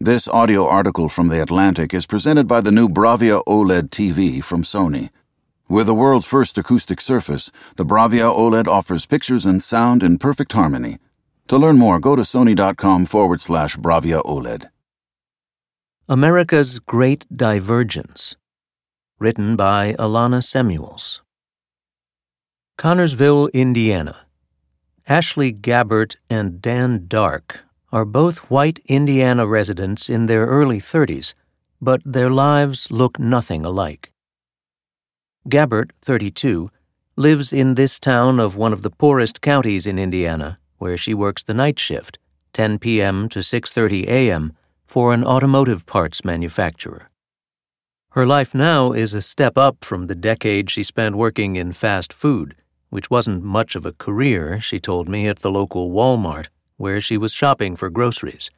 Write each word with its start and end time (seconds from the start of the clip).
This 0.00 0.28
audio 0.28 0.64
article 0.64 1.08
from 1.08 1.26
The 1.26 1.42
Atlantic 1.42 1.92
is 1.92 2.06
presented 2.06 2.46
by 2.46 2.60
the 2.60 2.70
new 2.70 2.88
Bravia 2.88 3.42
OLED 3.48 3.88
TV 3.88 4.44
from 4.44 4.62
Sony. 4.62 5.10
With 5.68 5.88
the 5.88 5.94
world's 5.94 6.24
first 6.24 6.56
acoustic 6.56 7.00
surface, 7.00 7.50
the 7.74 7.84
Bravia 7.84 8.32
OLED 8.32 8.68
offers 8.68 9.06
pictures 9.06 9.44
and 9.44 9.60
sound 9.60 10.04
in 10.04 10.18
perfect 10.18 10.52
harmony. 10.52 10.98
To 11.48 11.58
learn 11.58 11.78
more, 11.78 11.98
go 11.98 12.14
to 12.14 12.22
sony.com 12.22 13.06
forward 13.06 13.40
slash 13.40 13.76
Bravia 13.76 14.22
OLED. 14.24 14.68
America's 16.08 16.78
Great 16.78 17.26
Divergence. 17.36 18.36
Written 19.18 19.56
by 19.56 19.96
Alana 19.98 20.44
Semuels. 20.44 21.22
Connersville, 22.78 23.52
Indiana. 23.52 24.26
Ashley 25.08 25.52
Gabbert 25.52 26.14
and 26.30 26.62
Dan 26.62 27.06
Dark 27.08 27.64
are 27.90 28.04
both 28.04 28.38
white 28.50 28.80
Indiana 28.86 29.46
residents 29.46 30.10
in 30.10 30.26
their 30.26 30.46
early 30.46 30.80
30s, 30.80 31.32
but 31.80 32.02
their 32.04 32.30
lives 32.30 32.90
look 32.90 33.18
nothing 33.18 33.64
alike. 33.64 34.12
Gabbert, 35.48 35.90
32, 36.02 36.70
lives 37.16 37.52
in 37.52 37.74
this 37.74 37.98
town 37.98 38.38
of 38.38 38.56
one 38.56 38.74
of 38.74 38.82
the 38.82 38.90
poorest 38.90 39.40
counties 39.40 39.86
in 39.86 39.98
Indiana, 39.98 40.58
where 40.76 40.96
she 40.96 41.14
works 41.14 41.42
the 41.42 41.54
night 41.54 41.78
shift, 41.78 42.18
10 42.52 42.78
p.m. 42.78 43.28
to 43.30 43.38
6:30 43.38 44.06
a.m., 44.06 44.52
for 44.86 45.14
an 45.14 45.24
automotive 45.24 45.86
parts 45.86 46.24
manufacturer. 46.24 47.10
Her 48.10 48.26
life 48.26 48.54
now 48.54 48.92
is 48.92 49.14
a 49.14 49.22
step 49.22 49.56
up 49.56 49.84
from 49.84 50.06
the 50.06 50.14
decade 50.14 50.70
she 50.70 50.82
spent 50.82 51.16
working 51.16 51.56
in 51.56 51.72
fast 51.72 52.12
food, 52.12 52.54
which 52.90 53.10
wasn't 53.10 53.42
much 53.42 53.76
of 53.76 53.86
a 53.86 53.92
career, 53.92 54.60
she 54.60 54.80
told 54.80 55.08
me, 55.08 55.26
at 55.26 55.40
the 55.40 55.50
local 55.50 55.90
Walmart 55.90 56.48
where 56.78 57.00
she 57.00 57.18
was 57.18 57.32
shopping 57.32 57.76
for 57.76 57.90
groceries. 57.90 58.50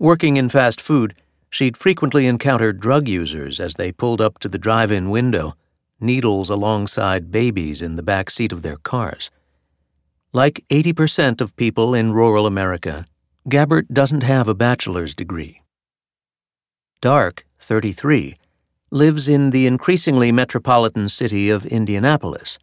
Working 0.00 0.36
in 0.36 0.48
fast 0.48 0.80
food, 0.80 1.14
she'd 1.50 1.76
frequently 1.76 2.26
encountered 2.26 2.80
drug 2.80 3.06
users 3.06 3.60
as 3.60 3.74
they 3.74 3.92
pulled 3.92 4.20
up 4.20 4.38
to 4.40 4.48
the 4.48 4.58
drive 4.58 4.90
in 4.90 5.10
window, 5.10 5.54
needles 6.00 6.50
alongside 6.50 7.30
babies 7.30 7.82
in 7.82 7.96
the 7.96 8.02
back 8.02 8.30
seat 8.30 8.50
of 8.50 8.62
their 8.62 8.76
cars. 8.78 9.30
Like 10.32 10.64
80% 10.70 11.40
of 11.40 11.56
people 11.56 11.94
in 11.94 12.12
rural 12.12 12.46
America, 12.46 13.06
Gabbert 13.48 13.88
doesn't 13.92 14.22
have 14.22 14.48
a 14.48 14.54
bachelor's 14.54 15.14
degree. 15.14 15.62
Dark, 17.00 17.46
33, 17.60 18.36
lives 18.90 19.28
in 19.28 19.50
the 19.50 19.66
increasingly 19.66 20.32
metropolitan 20.32 21.08
city 21.08 21.50
of 21.50 21.66
Indianapolis 21.66 22.58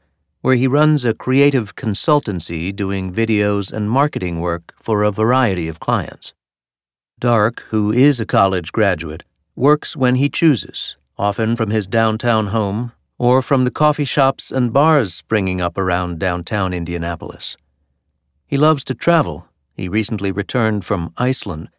where 0.46 0.54
he 0.54 0.68
runs 0.68 1.04
a 1.04 1.12
creative 1.12 1.76
consultancy 1.76 2.72
doing 2.72 3.12
videos 3.12 3.74
and 3.74 3.90
marketing 3.90 4.40
work 4.40 4.76
for 4.80 5.02
a 5.02 5.10
variety 5.10 5.68
of 5.68 5.80
clients. 5.80 6.36
Dark, 7.18 7.64
who 7.70 7.92
is 7.92 8.20
a 8.20 8.28
college 8.28 8.72
graduate, 8.72 9.24
works 9.56 9.98
when 9.98 10.14
he 10.14 10.30
chooses, 10.30 10.98
often 11.18 11.56
from 11.56 11.72
his 11.72 11.88
downtown 11.88 12.46
home 12.58 12.92
or 13.18 13.42
from 13.42 13.64
the 13.64 13.72
coffee 13.72 14.06
shops 14.06 14.52
and 14.52 14.72
bars 14.72 15.16
springing 15.16 15.60
up 15.60 15.80
around 15.80 16.20
downtown 16.20 16.76
Indianapolis. 16.76 17.58
He 18.46 18.56
loves 18.56 18.84
to 18.84 18.94
travel. 18.94 19.48
He 19.74 19.90
recently 19.90 20.32
returned 20.32 20.86
from 20.86 21.12
Iceland 21.18 21.70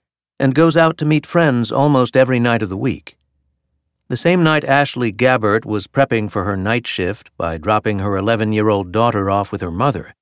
and 0.41 0.57
goes 0.57 0.77
out 0.77 0.99
to 0.99 1.05
meet 1.05 1.25
friends 1.25 1.71
almost 1.71 2.17
every 2.17 2.41
night 2.41 2.63
of 2.63 2.69
the 2.69 2.77
week. 2.77 3.16
The 4.09 4.17
same 4.17 4.43
night 4.43 4.65
Ashley 4.65 5.13
Gabbert 5.13 5.65
was 5.65 5.87
prepping 5.87 6.31
for 6.31 6.45
her 6.45 6.57
night 6.57 6.87
shift 6.87 7.31
by 7.37 7.59
dropping 7.59 7.99
her 7.99 8.17
11 8.17 8.53
year 8.53 8.69
old 8.69 8.93
daughter 8.93 9.31
off 9.31 9.51
with 9.51 9.61
her 9.61 9.71
mother, 9.71 10.15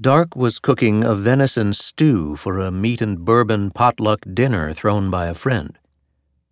Dark 0.00 0.34
was 0.34 0.58
cooking 0.58 1.04
a 1.04 1.14
venison 1.14 1.72
stew 1.72 2.34
for 2.34 2.58
a 2.58 2.72
meat 2.72 3.00
and 3.00 3.24
bourbon 3.24 3.70
potluck 3.70 4.26
dinner 4.34 4.72
thrown 4.72 5.08
by 5.08 5.26
a 5.26 5.34
friend. 5.34 5.78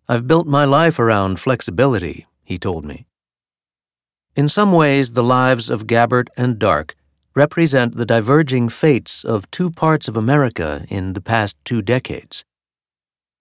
I've 0.07 0.27
built 0.27 0.47
my 0.47 0.63
life 0.63 0.97
around 0.97 1.41
flexibility, 1.41 2.25
he 2.45 2.57
told 2.57 2.85
me. 2.85 3.05
In 4.37 4.47
some 4.47 4.71
ways, 4.71 5.11
the 5.11 5.23
lives 5.23 5.69
of 5.69 5.87
Gabbert 5.87 6.29
and 6.37 6.57
Dark 6.57 6.95
represent 7.35 7.97
the 7.97 8.05
diverging 8.05 8.69
fates 8.69 9.25
of 9.25 9.51
two 9.51 9.69
parts 9.69 10.07
of 10.07 10.15
America 10.15 10.85
in 10.87 11.11
the 11.11 11.21
past 11.21 11.57
two 11.65 11.81
decades. 11.81 12.45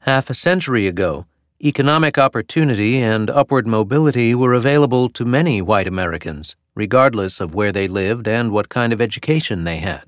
Half 0.01 0.31
a 0.31 0.35
century 0.35 0.89
ago, 0.89 1.27
economic 1.65 2.19
opportunity 2.19 2.99
and 2.99 3.31
upward 3.31 3.69
mobility 3.69 4.35
were 4.35 4.53
available 4.53 5.09
to 5.09 5.25
many 5.25 5.63
white 5.63 5.87
Americans, 5.87 6.57
regardless 6.75 7.41
of 7.41 7.55
where 7.55 7.71
they 7.71 7.87
lived 7.87 8.27
and 8.27 8.51
what 8.51 8.69
kind 8.69 8.93
of 8.93 9.01
education 9.01 9.63
they 9.63 9.77
had. 9.77 10.03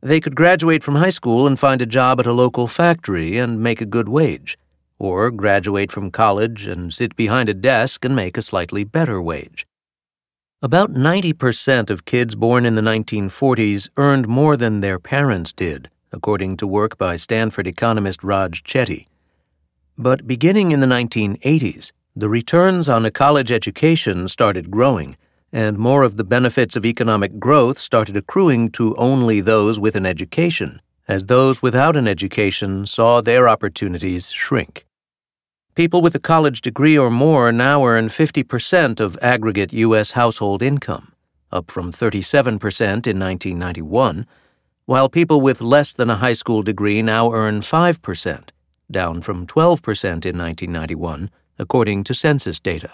They 0.00 0.20
could 0.20 0.34
graduate 0.34 0.82
from 0.82 0.94
high 0.94 1.10
school 1.10 1.46
and 1.46 1.58
find 1.58 1.82
a 1.82 1.86
job 1.86 2.18
at 2.18 2.26
a 2.26 2.32
local 2.32 2.66
factory 2.66 3.36
and 3.36 3.62
make 3.62 3.82
a 3.82 3.86
good 3.86 4.08
wage, 4.08 4.56
or 4.98 5.30
graduate 5.30 5.92
from 5.92 6.10
college 6.10 6.66
and 6.66 6.94
sit 6.94 7.14
behind 7.14 7.50
a 7.50 7.54
desk 7.54 8.02
and 8.02 8.16
make 8.16 8.38
a 8.38 8.42
slightly 8.42 8.84
better 8.84 9.20
wage. 9.20 9.66
About 10.62 10.94
90% 10.94 11.90
of 11.90 12.06
kids 12.06 12.34
born 12.34 12.64
in 12.64 12.74
the 12.74 12.80
1940s 12.80 13.90
earned 13.98 14.26
more 14.26 14.56
than 14.56 14.80
their 14.80 14.98
parents 14.98 15.52
did, 15.52 15.90
according 16.10 16.56
to 16.56 16.66
work 16.66 16.96
by 16.96 17.16
Stanford 17.16 17.66
economist 17.66 18.24
Raj 18.24 18.62
Chetty. 18.62 19.08
But 19.96 20.26
beginning 20.26 20.72
in 20.72 20.80
the 20.80 20.88
1980s, 20.88 21.92
the 22.16 22.28
returns 22.28 22.88
on 22.88 23.04
a 23.04 23.12
college 23.12 23.52
education 23.52 24.26
started 24.26 24.68
growing, 24.68 25.16
and 25.52 25.78
more 25.78 26.02
of 26.02 26.16
the 26.16 26.24
benefits 26.24 26.74
of 26.74 26.84
economic 26.84 27.38
growth 27.38 27.78
started 27.78 28.16
accruing 28.16 28.72
to 28.72 28.96
only 28.96 29.40
those 29.40 29.78
with 29.78 29.94
an 29.94 30.04
education, 30.04 30.82
as 31.06 31.26
those 31.26 31.62
without 31.62 31.94
an 31.94 32.08
education 32.08 32.86
saw 32.86 33.20
their 33.20 33.48
opportunities 33.48 34.32
shrink. 34.32 34.84
People 35.76 36.02
with 36.02 36.16
a 36.16 36.20
college 36.20 36.60
degree 36.60 36.98
or 36.98 37.10
more 37.10 37.52
now 37.52 37.84
earn 37.86 38.08
50% 38.08 38.98
of 38.98 39.16
aggregate 39.22 39.72
U.S. 39.72 40.12
household 40.12 40.60
income, 40.60 41.12
up 41.52 41.70
from 41.70 41.92
37% 41.92 42.48
in 43.06 43.20
1991, 43.20 44.26
while 44.86 45.08
people 45.08 45.40
with 45.40 45.60
less 45.60 45.92
than 45.92 46.10
a 46.10 46.16
high 46.16 46.32
school 46.32 46.62
degree 46.62 47.00
now 47.00 47.32
earn 47.32 47.60
5% 47.60 48.48
down 48.90 49.22
from 49.22 49.46
12% 49.46 49.80
in 50.04 50.38
1991, 50.38 51.30
according 51.58 52.04
to 52.04 52.14
census 52.14 52.60
data. 52.60 52.92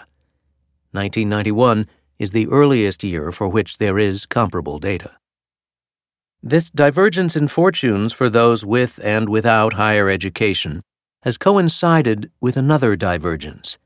1991 0.91 1.87
is 2.19 2.31
the 2.31 2.47
earliest 2.47 3.03
year 3.03 3.31
for 3.31 3.47
which 3.47 3.77
there 3.77 3.97
is 3.97 4.25
comparable 4.25 4.77
data. 4.77 5.15
This 6.43 6.69
divergence 6.69 7.35
in 7.35 7.47
fortunes 7.47 8.13
for 8.13 8.29
those 8.29 8.65
with 8.65 8.99
and 9.03 9.29
without 9.29 9.73
higher 9.73 10.09
education 10.09 10.81
has 11.23 11.37
coincided 11.37 12.31
with 12.41 12.57
another 12.57 12.95
divergence 12.95 13.77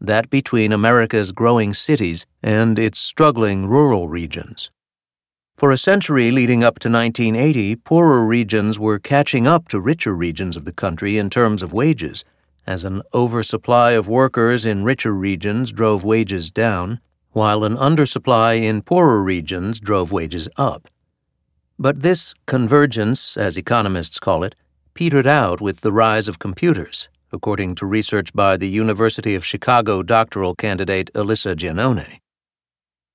that 0.00 0.30
between 0.30 0.72
America's 0.72 1.32
growing 1.32 1.74
cities 1.74 2.26
and 2.42 2.78
its 2.78 2.98
struggling 2.98 3.66
rural 3.66 4.08
regions. 4.08 4.70
For 5.56 5.70
a 5.70 5.78
century 5.78 6.32
leading 6.32 6.64
up 6.64 6.80
to 6.80 6.90
1980, 6.90 7.76
poorer 7.76 8.26
regions 8.26 8.76
were 8.76 8.98
catching 8.98 9.46
up 9.46 9.68
to 9.68 9.80
richer 9.80 10.12
regions 10.12 10.56
of 10.56 10.64
the 10.64 10.72
country 10.72 11.16
in 11.16 11.30
terms 11.30 11.62
of 11.62 11.72
wages, 11.72 12.24
as 12.66 12.84
an 12.84 13.02
oversupply 13.14 13.92
of 13.92 14.08
workers 14.08 14.66
in 14.66 14.82
richer 14.82 15.12
regions 15.12 15.70
drove 15.70 16.02
wages 16.02 16.50
down, 16.50 16.98
while 17.30 17.62
an 17.62 17.76
undersupply 17.76 18.64
in 18.64 18.82
poorer 18.82 19.22
regions 19.22 19.78
drove 19.78 20.10
wages 20.10 20.48
up. 20.56 20.88
But 21.78 22.02
this 22.02 22.34
convergence, 22.46 23.36
as 23.36 23.56
economists 23.56 24.18
call 24.18 24.42
it, 24.42 24.56
petered 24.92 25.26
out 25.26 25.60
with 25.60 25.82
the 25.82 25.92
rise 25.92 26.26
of 26.26 26.40
computers, 26.40 27.08
according 27.32 27.76
to 27.76 27.86
research 27.86 28.32
by 28.32 28.56
the 28.56 28.68
University 28.68 29.36
of 29.36 29.44
Chicago 29.44 30.02
doctoral 30.02 30.56
candidate 30.56 31.10
Elisa 31.14 31.54
Giannone. 31.54 32.18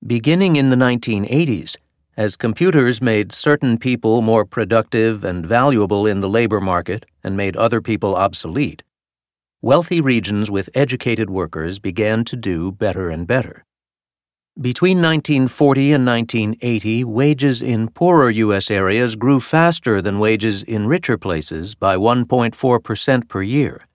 Beginning 0.06 0.56
in 0.56 0.70
the 0.70 0.76
1980s, 0.76 1.76
as 2.20 2.36
computers 2.36 3.00
made 3.00 3.32
certain 3.32 3.78
people 3.78 4.20
more 4.20 4.44
productive 4.44 5.24
and 5.24 5.46
valuable 5.46 6.06
in 6.06 6.20
the 6.20 6.28
labor 6.28 6.60
market 6.60 7.06
and 7.24 7.34
made 7.34 7.56
other 7.56 7.80
people 7.80 8.14
obsolete, 8.14 8.82
wealthy 9.62 10.02
regions 10.02 10.50
with 10.50 10.68
educated 10.74 11.30
workers 11.30 11.78
began 11.78 12.22
to 12.22 12.36
do 12.36 12.70
better 12.72 13.08
and 13.08 13.26
better. 13.26 13.64
Between 14.60 14.98
1940 14.98 15.92
and 15.92 16.04
1980, 16.04 17.04
wages 17.04 17.62
in 17.62 17.88
poorer 17.88 18.28
U.S. 18.28 18.70
areas 18.70 19.16
grew 19.16 19.40
faster 19.40 20.02
than 20.02 20.18
wages 20.18 20.62
in 20.62 20.88
richer 20.88 21.16
places 21.16 21.74
by 21.74 21.96
1.4% 21.96 23.28
per 23.30 23.40
year. 23.40 23.86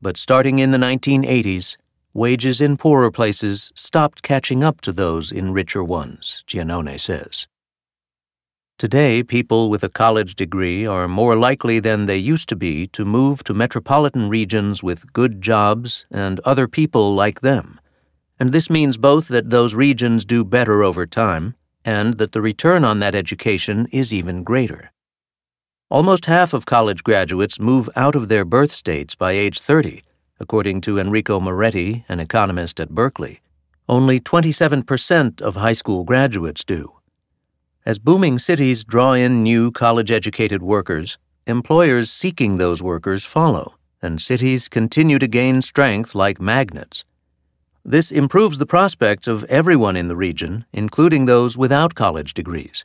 But 0.00 0.16
starting 0.16 0.60
in 0.60 0.70
the 0.70 0.78
1980s, 0.78 1.76
wages 2.14 2.62
in 2.62 2.78
poorer 2.78 3.10
places 3.10 3.70
stopped 3.74 4.22
catching 4.22 4.64
up 4.64 4.80
to 4.80 4.92
those 4.92 5.30
in 5.30 5.52
richer 5.52 5.84
ones, 5.84 6.42
Giannone 6.48 6.98
says. 6.98 7.46
Today, 8.80 9.22
people 9.22 9.68
with 9.68 9.84
a 9.84 9.90
college 9.90 10.34
degree 10.36 10.86
are 10.86 11.06
more 11.06 11.36
likely 11.36 11.80
than 11.80 12.06
they 12.06 12.16
used 12.16 12.48
to 12.48 12.56
be 12.56 12.86
to 12.94 13.04
move 13.04 13.44
to 13.44 13.52
metropolitan 13.52 14.30
regions 14.30 14.82
with 14.82 15.12
good 15.12 15.42
jobs 15.42 16.06
and 16.10 16.40
other 16.46 16.66
people 16.66 17.14
like 17.14 17.42
them. 17.42 17.78
And 18.38 18.52
this 18.52 18.70
means 18.70 18.96
both 18.96 19.28
that 19.28 19.50
those 19.50 19.74
regions 19.74 20.24
do 20.24 20.46
better 20.46 20.82
over 20.82 21.04
time 21.04 21.56
and 21.84 22.16
that 22.16 22.32
the 22.32 22.40
return 22.40 22.82
on 22.82 23.00
that 23.00 23.14
education 23.14 23.86
is 23.92 24.14
even 24.14 24.44
greater. 24.44 24.92
Almost 25.90 26.24
half 26.24 26.54
of 26.54 26.64
college 26.64 27.04
graduates 27.04 27.60
move 27.60 27.90
out 27.94 28.14
of 28.14 28.28
their 28.28 28.46
birth 28.46 28.72
states 28.72 29.14
by 29.14 29.32
age 29.32 29.60
30, 29.60 30.02
according 30.38 30.80
to 30.80 30.98
Enrico 30.98 31.38
Moretti, 31.38 32.06
an 32.08 32.18
economist 32.18 32.80
at 32.80 32.94
Berkeley. 32.94 33.42
Only 33.90 34.20
27% 34.20 35.42
of 35.42 35.56
high 35.56 35.72
school 35.72 36.02
graduates 36.04 36.64
do. 36.64 36.94
As 37.90 37.98
booming 37.98 38.38
cities 38.38 38.84
draw 38.84 39.14
in 39.14 39.42
new 39.42 39.72
college 39.72 40.12
educated 40.12 40.62
workers, 40.62 41.18
employers 41.44 42.08
seeking 42.08 42.56
those 42.56 42.80
workers 42.80 43.24
follow, 43.24 43.74
and 44.00 44.22
cities 44.22 44.68
continue 44.68 45.18
to 45.18 45.26
gain 45.26 45.60
strength 45.60 46.14
like 46.14 46.40
magnets. 46.40 47.04
This 47.84 48.12
improves 48.12 48.58
the 48.58 48.72
prospects 48.74 49.26
of 49.26 49.42
everyone 49.46 49.96
in 49.96 50.06
the 50.06 50.14
region, 50.14 50.66
including 50.72 51.26
those 51.26 51.58
without 51.58 51.96
college 51.96 52.32
degrees. 52.32 52.84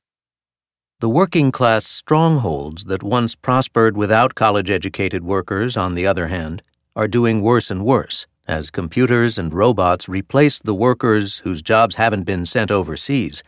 The 1.02 1.10
working 1.20 1.52
class 1.52 1.86
strongholds 1.86 2.86
that 2.86 3.04
once 3.04 3.36
prospered 3.36 3.96
without 3.96 4.34
college 4.34 4.72
educated 4.72 5.24
workers, 5.24 5.78
on 5.78 5.94
the 5.94 6.08
other 6.08 6.30
hand, 6.30 6.64
are 6.96 7.08
doing 7.08 7.44
worse 7.44 7.70
and 7.70 7.86
worse 7.86 8.26
as 8.48 8.70
computers 8.70 9.38
and 9.38 9.54
robots 9.54 10.08
replace 10.08 10.60
the 10.60 10.76
workers 10.76 11.40
whose 11.40 11.62
jobs 11.62 11.96
haven't 11.96 12.24
been 12.24 12.46
sent 12.46 12.70
overseas, 12.70 13.44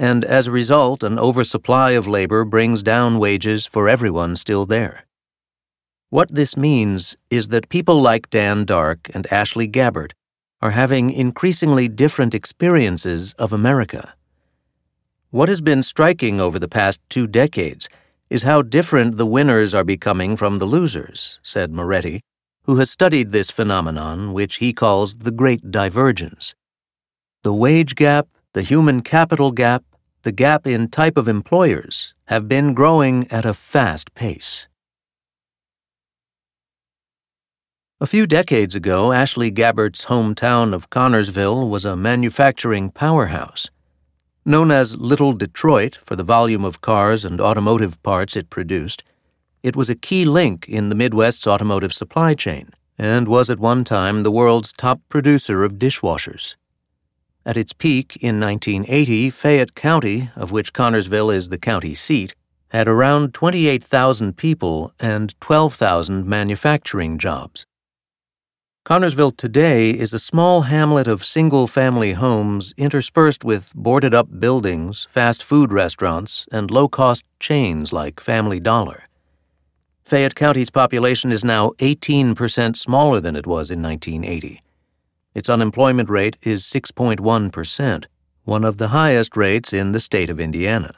and 0.00 0.24
as 0.24 0.46
a 0.46 0.50
result, 0.50 1.02
an 1.02 1.18
oversupply 1.18 1.90
of 1.90 2.08
labor 2.08 2.42
brings 2.42 2.82
down 2.82 3.18
wages 3.18 3.66
for 3.66 3.86
everyone 3.86 4.34
still 4.34 4.64
there. 4.64 5.04
What 6.08 6.34
this 6.34 6.56
means 6.56 7.18
is 7.28 7.48
that 7.48 7.68
people 7.68 8.00
like 8.00 8.30
Dan 8.30 8.64
Dark 8.64 9.10
and 9.12 9.30
Ashley 9.30 9.68
Gabbert 9.68 10.12
are 10.62 10.70
having 10.70 11.10
increasingly 11.10 11.86
different 11.86 12.34
experiences 12.34 13.34
of 13.34 13.52
America. 13.52 14.14
What 15.28 15.50
has 15.50 15.60
been 15.60 15.82
striking 15.82 16.40
over 16.40 16.58
the 16.58 16.66
past 16.66 17.02
two 17.10 17.26
decades 17.26 17.90
is 18.30 18.42
how 18.44 18.62
different 18.62 19.18
the 19.18 19.26
winners 19.26 19.74
are 19.74 19.84
becoming 19.84 20.34
from 20.34 20.58
the 20.58 20.64
losers, 20.66 21.38
said 21.42 21.72
Moretti, 21.72 22.22
who 22.62 22.76
has 22.76 22.90
studied 22.90 23.32
this 23.32 23.50
phenomenon, 23.50 24.32
which 24.32 24.56
he 24.56 24.72
calls 24.72 25.18
the 25.18 25.30
Great 25.30 25.70
Divergence. 25.70 26.54
The 27.42 27.52
wage 27.52 27.96
gap, 27.96 28.28
the 28.54 28.62
human 28.62 29.02
capital 29.02 29.50
gap, 29.52 29.84
the 30.22 30.32
gap 30.32 30.66
in 30.66 30.88
type 30.88 31.16
of 31.16 31.28
employers 31.28 32.12
have 32.26 32.46
been 32.46 32.74
growing 32.74 33.26
at 33.30 33.46
a 33.46 33.54
fast 33.54 34.14
pace. 34.14 34.66
A 38.02 38.06
few 38.06 38.26
decades 38.26 38.74
ago, 38.74 39.12
Ashley 39.12 39.50
Gabbert's 39.50 40.06
hometown 40.06 40.74
of 40.74 40.90
Connersville 40.90 41.68
was 41.68 41.84
a 41.84 41.96
manufacturing 41.96 42.90
powerhouse. 42.90 43.70
Known 44.44 44.70
as 44.70 44.96
Little 44.96 45.32
Detroit 45.32 45.98
for 46.02 46.16
the 46.16 46.24
volume 46.24 46.64
of 46.64 46.80
cars 46.80 47.24
and 47.24 47.40
automotive 47.40 48.02
parts 48.02 48.36
it 48.36 48.48
produced, 48.48 49.02
it 49.62 49.76
was 49.76 49.90
a 49.90 49.94
key 49.94 50.24
link 50.24 50.66
in 50.68 50.88
the 50.88 50.94
Midwest's 50.94 51.46
automotive 51.46 51.92
supply 51.92 52.34
chain 52.34 52.70
and 52.98 53.28
was 53.28 53.48
at 53.48 53.58
one 53.58 53.84
time 53.84 54.22
the 54.22 54.30
world's 54.30 54.72
top 54.72 55.00
producer 55.08 55.64
of 55.64 55.78
dishwashers. 55.78 56.56
At 57.50 57.56
its 57.56 57.72
peak 57.72 58.16
in 58.20 58.38
1980, 58.38 59.28
Fayette 59.30 59.74
County, 59.74 60.30
of 60.36 60.52
which 60.52 60.72
Connersville 60.72 61.34
is 61.34 61.48
the 61.48 61.58
county 61.58 61.94
seat, 61.94 62.36
had 62.68 62.86
around 62.86 63.34
28,000 63.34 64.36
people 64.36 64.92
and 65.00 65.34
12,000 65.40 66.24
manufacturing 66.28 67.18
jobs. 67.18 67.66
Connersville 68.86 69.36
today 69.36 69.90
is 69.90 70.12
a 70.12 70.20
small 70.20 70.60
hamlet 70.60 71.08
of 71.08 71.24
single 71.24 71.66
family 71.66 72.12
homes 72.12 72.72
interspersed 72.76 73.42
with 73.42 73.72
boarded 73.74 74.14
up 74.14 74.38
buildings, 74.38 75.08
fast 75.10 75.42
food 75.42 75.72
restaurants, 75.72 76.46
and 76.52 76.70
low 76.70 76.86
cost 76.86 77.24
chains 77.40 77.92
like 77.92 78.20
Family 78.20 78.60
Dollar. 78.60 79.08
Fayette 80.04 80.36
County's 80.36 80.70
population 80.70 81.32
is 81.32 81.42
now 81.42 81.70
18% 81.80 82.76
smaller 82.76 83.20
than 83.20 83.34
it 83.34 83.44
was 83.44 83.72
in 83.72 83.82
1980. 83.82 84.60
Its 85.34 85.48
unemployment 85.48 86.08
rate 86.10 86.36
is 86.42 86.64
6.1%, 86.64 88.04
one 88.44 88.64
of 88.64 88.78
the 88.78 88.88
highest 88.88 89.36
rates 89.36 89.72
in 89.72 89.92
the 89.92 90.00
state 90.00 90.28
of 90.28 90.40
Indiana. 90.40 90.94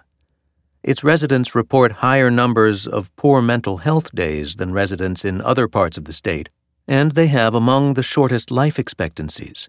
Its 0.82 1.04
residents 1.04 1.54
report 1.54 1.92
higher 1.92 2.30
numbers 2.30 2.86
of 2.86 3.14
poor 3.16 3.42
mental 3.42 3.78
health 3.78 4.12
days 4.14 4.56
than 4.56 4.72
residents 4.72 5.24
in 5.24 5.40
other 5.40 5.68
parts 5.68 5.98
of 5.98 6.06
the 6.06 6.12
state, 6.12 6.48
and 6.88 7.12
they 7.12 7.28
have 7.28 7.54
among 7.54 7.94
the 7.94 8.02
shortest 8.02 8.50
life 8.50 8.78
expectancies. 8.78 9.68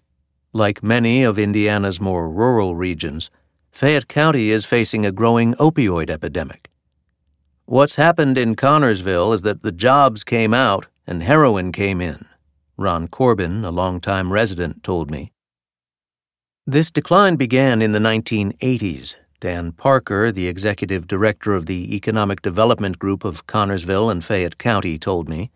Like 0.52 0.82
many 0.82 1.22
of 1.22 1.38
Indiana's 1.38 2.00
more 2.00 2.28
rural 2.28 2.74
regions, 2.74 3.30
Fayette 3.70 4.08
County 4.08 4.50
is 4.50 4.64
facing 4.64 5.04
a 5.04 5.12
growing 5.12 5.54
opioid 5.54 6.08
epidemic. 6.08 6.68
What's 7.66 7.96
happened 7.96 8.38
in 8.38 8.56
Connersville 8.56 9.34
is 9.34 9.42
that 9.42 9.62
the 9.62 9.72
jobs 9.72 10.24
came 10.24 10.54
out 10.54 10.86
and 11.06 11.22
heroin 11.22 11.70
came 11.70 12.00
in, 12.00 12.26
Ron 12.76 13.08
Corbin, 13.08 13.64
a 13.64 13.70
longtime 13.70 14.32
resident, 14.32 14.82
told 14.82 15.10
me. 15.10 15.32
This 16.66 16.90
decline 16.90 17.36
began 17.36 17.80
in 17.82 17.92
the 17.92 17.98
1980s. 17.98 19.16
Dan 19.40 19.72
Parker, 19.72 20.32
the 20.32 20.48
executive 20.48 21.06
director 21.06 21.52
of 21.52 21.66
the 21.66 21.94
Economic 21.94 22.40
Development 22.40 22.98
Group 22.98 23.24
of 23.24 23.46
Connersville 23.46 24.10
and 24.10 24.24
Fayette 24.24 24.58
County, 24.58 24.98
told 24.98 25.28
me, 25.28 25.50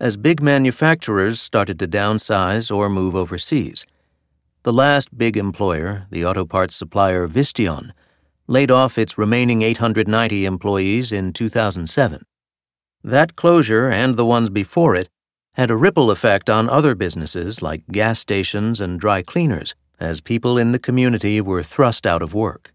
as 0.00 0.16
big 0.16 0.42
manufacturers 0.42 1.40
started 1.40 1.78
to 1.78 1.88
downsize 1.88 2.74
or 2.74 2.88
move 2.88 3.14
overseas. 3.14 3.86
The 4.64 4.72
last 4.72 5.16
big 5.16 5.36
employer, 5.36 6.06
the 6.10 6.24
auto 6.24 6.44
parts 6.44 6.74
supplier 6.76 7.28
Visteon, 7.28 7.92
laid 8.46 8.70
off 8.70 8.98
its 8.98 9.16
remaining 9.16 9.62
890 9.62 10.44
employees 10.44 11.12
in 11.12 11.32
2007. 11.32 12.24
That 13.04 13.36
closure 13.36 13.88
and 13.88 14.16
the 14.16 14.26
ones 14.26 14.50
before 14.50 14.96
it 14.96 15.08
had 15.58 15.72
a 15.72 15.76
ripple 15.76 16.12
effect 16.12 16.48
on 16.48 16.70
other 16.70 16.94
businesses 16.94 17.60
like 17.60 17.82
gas 17.88 18.20
stations 18.20 18.80
and 18.80 19.00
dry 19.00 19.20
cleaners 19.22 19.74
as 19.98 20.20
people 20.20 20.56
in 20.56 20.70
the 20.70 20.78
community 20.78 21.40
were 21.40 21.64
thrust 21.64 22.06
out 22.06 22.22
of 22.22 22.32
work. 22.32 22.72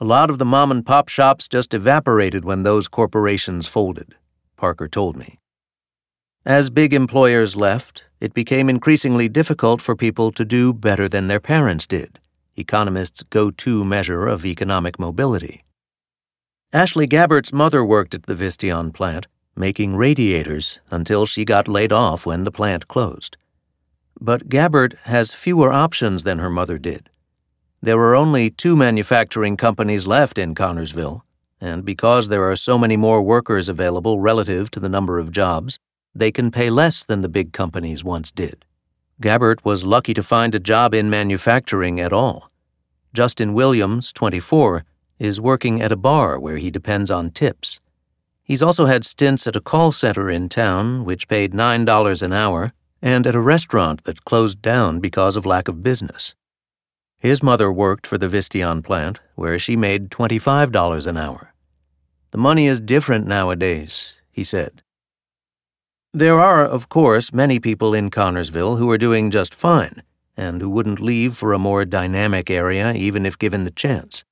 A 0.00 0.04
lot 0.04 0.28
of 0.28 0.38
the 0.38 0.44
mom 0.44 0.72
and 0.72 0.84
pop 0.84 1.08
shops 1.08 1.46
just 1.46 1.72
evaporated 1.72 2.44
when 2.44 2.64
those 2.64 2.88
corporations 2.88 3.68
folded, 3.68 4.16
Parker 4.56 4.88
told 4.88 5.16
me. 5.16 5.38
As 6.44 6.70
big 6.70 6.92
employers 6.92 7.54
left, 7.54 8.02
it 8.18 8.34
became 8.34 8.68
increasingly 8.68 9.28
difficult 9.28 9.80
for 9.80 9.94
people 9.94 10.32
to 10.32 10.44
do 10.44 10.72
better 10.72 11.08
than 11.08 11.28
their 11.28 11.40
parents 11.40 11.86
did 11.86 12.18
economists' 12.54 13.22
go 13.22 13.50
to 13.50 13.82
measure 13.82 14.26
of 14.26 14.44
economic 14.44 14.98
mobility. 14.98 15.62
Ashley 16.70 17.06
Gabbert's 17.06 17.52
mother 17.52 17.82
worked 17.82 18.14
at 18.14 18.24
the 18.24 18.34
Visteon 18.34 18.92
plant, 18.92 19.26
making 19.54 19.96
radiators 19.96 20.80
until 20.90 21.26
she 21.26 21.44
got 21.44 21.68
laid 21.68 21.92
off 21.92 22.26
when 22.26 22.44
the 22.44 22.52
plant 22.52 22.88
closed. 22.88 23.36
But 24.20 24.48
Gabbert 24.48 24.96
has 25.04 25.34
fewer 25.34 25.72
options 25.72 26.24
than 26.24 26.38
her 26.38 26.50
mother 26.50 26.78
did. 26.78 27.10
There 27.80 27.98
are 27.98 28.14
only 28.14 28.50
two 28.50 28.76
manufacturing 28.76 29.56
companies 29.56 30.06
left 30.06 30.38
in 30.38 30.54
Connersville, 30.54 31.22
and 31.60 31.84
because 31.84 32.28
there 32.28 32.48
are 32.50 32.56
so 32.56 32.78
many 32.78 32.96
more 32.96 33.22
workers 33.22 33.68
available 33.68 34.20
relative 34.20 34.70
to 34.72 34.80
the 34.80 34.88
number 34.88 35.18
of 35.18 35.32
jobs, 35.32 35.78
they 36.14 36.30
can 36.30 36.50
pay 36.50 36.70
less 36.70 37.04
than 37.04 37.22
the 37.22 37.28
big 37.28 37.52
companies 37.52 38.04
once 38.04 38.30
did. 38.30 38.64
Gabbert 39.20 39.64
was 39.64 39.84
lucky 39.84 40.14
to 40.14 40.22
find 40.22 40.54
a 40.54 40.60
job 40.60 40.94
in 40.94 41.10
manufacturing 41.10 42.00
at 42.00 42.12
all. 42.12 42.50
Justin 43.12 43.54
Williams, 43.54 44.12
24, 44.12 44.84
is 45.18 45.40
working 45.40 45.80
at 45.80 45.92
a 45.92 45.96
bar 45.96 46.38
where 46.40 46.56
he 46.56 46.70
depends 46.70 47.10
on 47.10 47.30
tips. 47.30 47.80
He's 48.44 48.62
also 48.62 48.86
had 48.86 49.04
stints 49.04 49.46
at 49.46 49.56
a 49.56 49.60
call 49.60 49.92
center 49.92 50.30
in 50.30 50.48
town, 50.48 51.04
which 51.04 51.28
paid 51.28 51.52
$9 51.52 52.22
an 52.22 52.32
hour, 52.32 52.72
and 53.00 53.26
at 53.26 53.34
a 53.34 53.40
restaurant 53.40 54.04
that 54.04 54.24
closed 54.24 54.60
down 54.60 55.00
because 55.00 55.36
of 55.36 55.46
lack 55.46 55.68
of 55.68 55.82
business. 55.82 56.34
His 57.18 57.42
mother 57.42 57.72
worked 57.72 58.06
for 58.06 58.18
the 58.18 58.28
Visteon 58.28 58.82
plant, 58.82 59.20
where 59.36 59.58
she 59.58 59.76
made 59.76 60.10
$25 60.10 61.06
an 61.06 61.16
hour. 61.16 61.54
The 62.32 62.38
money 62.38 62.66
is 62.66 62.80
different 62.80 63.26
nowadays, 63.26 64.16
he 64.30 64.42
said. 64.42 64.82
There 66.12 66.40
are, 66.40 66.64
of 66.64 66.88
course, 66.88 67.32
many 67.32 67.58
people 67.58 67.94
in 67.94 68.10
Connersville 68.10 68.76
who 68.76 68.90
are 68.90 68.98
doing 68.98 69.30
just 69.30 69.54
fine 69.54 70.02
and 70.36 70.60
who 70.60 70.68
wouldn't 70.68 71.00
leave 71.00 71.36
for 71.36 71.52
a 71.52 71.58
more 71.58 71.84
dynamic 71.84 72.50
area 72.50 72.92
even 72.92 73.24
if 73.24 73.38
given 73.38 73.64
the 73.64 73.70
chance. 73.70 74.24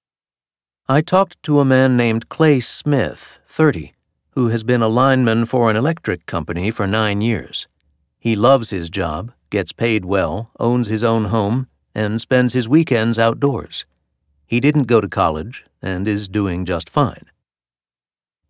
I 0.89 1.01
talked 1.01 1.41
to 1.45 1.61
a 1.61 1.65
man 1.65 1.97
named 1.97 2.29
Clay 2.29 2.61
Smith, 2.61 3.39
30, 3.47 3.93
who 4.33 4.49
has 4.49 4.63
been 4.63 4.83
a 4.83 4.89
lineman 4.89 5.45
for 5.45 5.71
an 5.71 5.77
electric 5.77 6.27
company 6.27 6.71
for 6.71 6.87
nine 6.87 7.21
years. 7.21 7.67
He 8.19 8.37
loves 8.37 8.71
his 8.71 8.91
job, 8.91 9.33
gets 9.51 9.73
paid 9.73 10.05
well, 10.05 10.51
owns 10.61 10.89
his 10.89 11.03
own 11.03 11.27
home, 11.27 11.67
and 11.95 12.21
spends 12.21 12.53
his 12.53 12.69
weekends 12.69 13.19
outdoors. 13.19 13.87
He 14.47 14.61
didn't 14.61 14.85
go 14.85 15.01
to 15.01 15.09
college 15.09 15.65
and 15.83 16.07
is 16.07 16.29
doing 16.29 16.65
just 16.65 16.91
fine. 16.91 17.27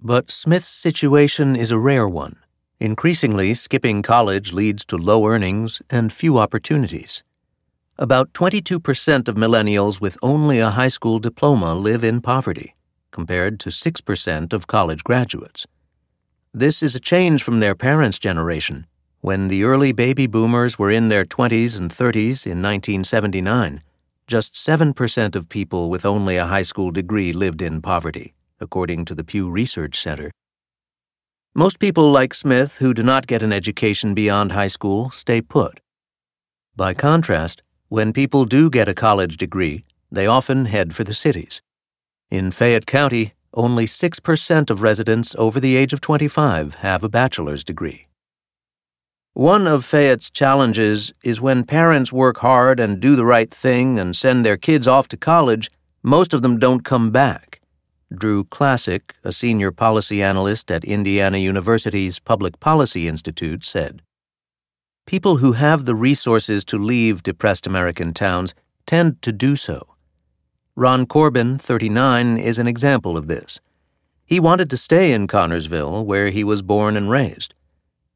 But 0.00 0.30
Smith's 0.30 0.66
situation 0.66 1.56
is 1.56 1.70
a 1.70 1.78
rare 1.78 2.08
one. 2.08 2.37
Increasingly, 2.78 3.52
skipping 3.52 4.02
college 4.02 4.52
leads 4.52 4.84
to 4.87 4.96
low 4.96 5.26
earnings 5.26 5.82
and 5.90 6.12
few 6.12 6.38
opportunities. 6.38 7.22
About 7.99 8.32
22% 8.32 9.28
of 9.28 9.34
millennials 9.34 10.00
with 10.00 10.16
only 10.22 10.58
a 10.58 10.70
high 10.70 10.88
school 10.88 11.18
diploma 11.18 11.75
live 11.75 12.02
in 12.02 12.22
poverty, 12.22 12.75
compared 13.10 13.60
to 13.60 13.70
6% 13.70 14.52
of 14.52 14.66
college 14.66 15.04
graduates. 15.04 15.66
This 16.52 16.82
is 16.82 16.94
a 16.94 17.00
change 17.00 17.42
from 17.42 17.60
their 17.60 17.74
parents' 17.74 18.18
generation, 18.18 18.86
when 19.20 19.48
the 19.48 19.64
early 19.64 19.92
baby 19.92 20.26
boomers 20.26 20.78
were 20.78 20.90
in 20.90 21.08
their 21.08 21.24
20s 21.24 21.76
and 21.76 21.90
30s 21.90 22.46
in 22.46 22.62
1979. 22.62 23.82
Just 24.26 24.54
7% 24.54 25.36
of 25.36 25.48
people 25.48 25.90
with 25.90 26.06
only 26.06 26.36
a 26.36 26.46
high 26.46 26.62
school 26.62 26.90
degree 26.90 27.32
lived 27.32 27.60
in 27.60 27.82
poverty, 27.82 28.34
according 28.60 29.04
to 29.06 29.14
the 29.14 29.24
Pew 29.24 29.50
Research 29.50 30.00
Center. 30.00 30.30
Most 31.54 31.80
people 31.80 32.12
like 32.12 32.32
Smith 32.32 32.78
who 32.78 32.94
do 32.94 33.02
not 33.02 33.26
get 33.26 33.42
an 33.42 33.52
education 33.52 34.14
beyond 34.14 34.52
high 34.52 34.68
school 34.68 35.10
stay 35.10 35.40
put. 35.40 35.80
By 36.76 36.94
contrast, 36.94 37.62
when 37.88 38.12
people 38.12 38.44
do 38.44 38.70
get 38.70 38.88
a 38.88 38.94
college 38.94 39.36
degree, 39.36 39.84
they 40.12 40.26
often 40.26 40.66
head 40.66 40.94
for 40.94 41.02
the 41.02 41.12
cities. 41.12 41.60
In 42.30 42.52
Fayette 42.52 42.87
County, 42.87 43.34
only 43.54 43.87
6% 43.87 44.70
of 44.70 44.82
residents 44.82 45.34
over 45.37 45.58
the 45.58 45.75
age 45.75 45.92
of 45.92 46.00
25 46.00 46.76
have 46.76 47.02
a 47.02 47.08
bachelor's 47.08 47.64
degree. 47.64 48.06
One 49.32 49.66
of 49.66 49.84
Fayette's 49.84 50.30
challenges 50.30 51.12
is 51.25 51.40
when 51.40 51.64
parents 51.64 52.12
work 52.12 52.38
hard 52.38 52.78
and 52.78 53.00
do 53.00 53.16
the 53.16 53.25
right 53.25 53.52
thing 53.52 53.99
and 53.99 54.14
send 54.14 54.46
their 54.46 54.56
kids 54.56 54.87
off 54.87 55.08
to 55.08 55.16
college, 55.16 55.72
most 56.04 56.32
of 56.32 56.42
them 56.42 56.60
don't 56.60 56.84
come 56.84 57.10
back. 57.10 57.60
Drew 58.16 58.44
Klacik, 58.44 59.10
a 59.25 59.32
senior 59.32 59.72
policy 59.72 60.22
analyst 60.22 60.70
at 60.70 60.84
Indiana 60.84 61.38
University's 61.38 62.20
Public 62.20 62.60
Policy 62.60 63.08
Institute, 63.08 63.64
said 63.64 64.02
People 65.04 65.38
who 65.38 65.52
have 65.52 65.84
the 65.84 65.96
resources 65.96 66.64
to 66.66 66.78
leave 66.78 67.25
depressed 67.25 67.66
American 67.66 68.14
towns 68.14 68.54
tend 68.87 69.20
to 69.22 69.32
do 69.32 69.56
so. 69.56 69.89
Ron 70.80 71.04
Corbin, 71.04 71.58
39, 71.58 72.38
is 72.38 72.58
an 72.58 72.66
example 72.66 73.18
of 73.18 73.26
this. 73.26 73.60
He 74.25 74.40
wanted 74.40 74.70
to 74.70 74.78
stay 74.78 75.12
in 75.12 75.26
Connersville, 75.26 76.06
where 76.06 76.30
he 76.30 76.42
was 76.42 76.62
born 76.62 76.96
and 76.96 77.10
raised. 77.10 77.52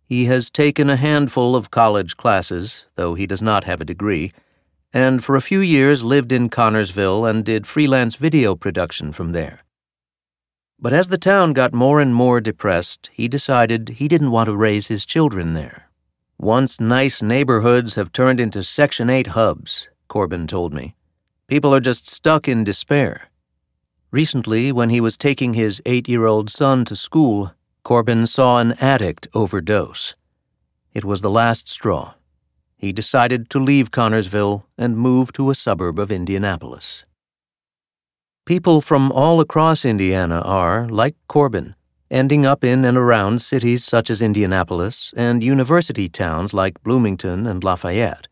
He 0.07 0.25
has 0.25 0.49
taken 0.49 0.89
a 0.89 0.97
handful 0.97 1.57
of 1.57 1.71
college 1.71 2.17
classes, 2.17 2.87
though 2.95 3.13
he 3.13 3.27
does 3.27 3.43
not 3.43 3.65
have 3.65 3.83
a 3.83 3.85
degree, 3.85 4.33
and 4.95 5.23
for 5.23 5.37
a 5.37 5.43
few 5.43 5.61
years 5.61 6.03
lived 6.03 6.33
in 6.33 6.49
Connersville 6.49 7.29
and 7.29 7.45
did 7.45 7.67
freelance 7.67 8.17
video 8.17 8.55
production 8.55 9.13
from 9.13 9.33
there. 9.33 9.63
But 10.81 10.95
as 10.95 11.09
the 11.09 11.19
town 11.19 11.53
got 11.53 11.75
more 11.75 12.01
and 12.01 12.15
more 12.15 12.41
depressed, 12.41 13.11
he 13.13 13.29
decided 13.29 13.91
he 13.91 14.09
didn't 14.09 14.31
want 14.31 14.47
to 14.47 14.57
raise 14.57 14.89
his 14.89 15.05
children 15.05 15.53
there. 15.53 15.91
Once 16.39 16.81
nice 16.81 17.21
neighborhoods 17.21 17.97
have 17.97 18.11
turned 18.11 18.41
into 18.41 18.63
Section 18.63 19.11
8 19.11 19.27
hubs, 19.37 19.91
Corbin 20.09 20.47
told 20.47 20.73
me. 20.73 20.95
People 21.47 21.75
are 21.75 21.81
just 21.81 22.09
stuck 22.09 22.49
in 22.49 22.65
despair. 22.65 23.29
Recently, 24.11 24.73
when 24.73 24.91
he 24.91 25.01
was 25.01 25.19
taking 25.19 25.55
his 25.55 25.83
eight 25.85 26.09
year 26.09 26.25
old 26.25 26.49
son 26.49 26.85
to 26.87 26.97
school, 26.97 27.53
Corbin 27.83 28.27
saw 28.27 28.59
an 28.59 28.73
addict 28.81 29.29
overdose. 29.35 30.15
It 30.95 31.05
was 31.05 31.21
the 31.21 31.31
last 31.31 31.69
straw. 31.69 32.15
He 32.77 32.93
decided 32.93 33.51
to 33.51 33.59
leave 33.59 33.91
Connersville 33.91 34.63
and 34.79 34.97
move 34.97 35.33
to 35.35 35.51
a 35.51 35.55
suburb 35.55 35.99
of 35.99 36.11
Indianapolis. 36.11 37.05
People 38.47 38.81
from 38.81 39.13
all 39.13 39.41
across 39.41 39.85
Indiana 39.85 40.41
are, 40.41 40.89
like 40.89 41.17
Corbin, 41.29 41.75
ending 42.11 42.47
up 42.47 42.63
in 42.65 42.85
and 42.85 42.97
around 42.97 43.43
cities 43.43 43.85
such 43.85 44.09
as 44.09 44.23
Indianapolis 44.23 45.13
and 45.17 45.43
university 45.43 46.09
towns 46.09 46.55
like 46.55 46.83
Bloomington 46.83 47.47
and 47.47 47.65
Lafayette. 47.65 48.29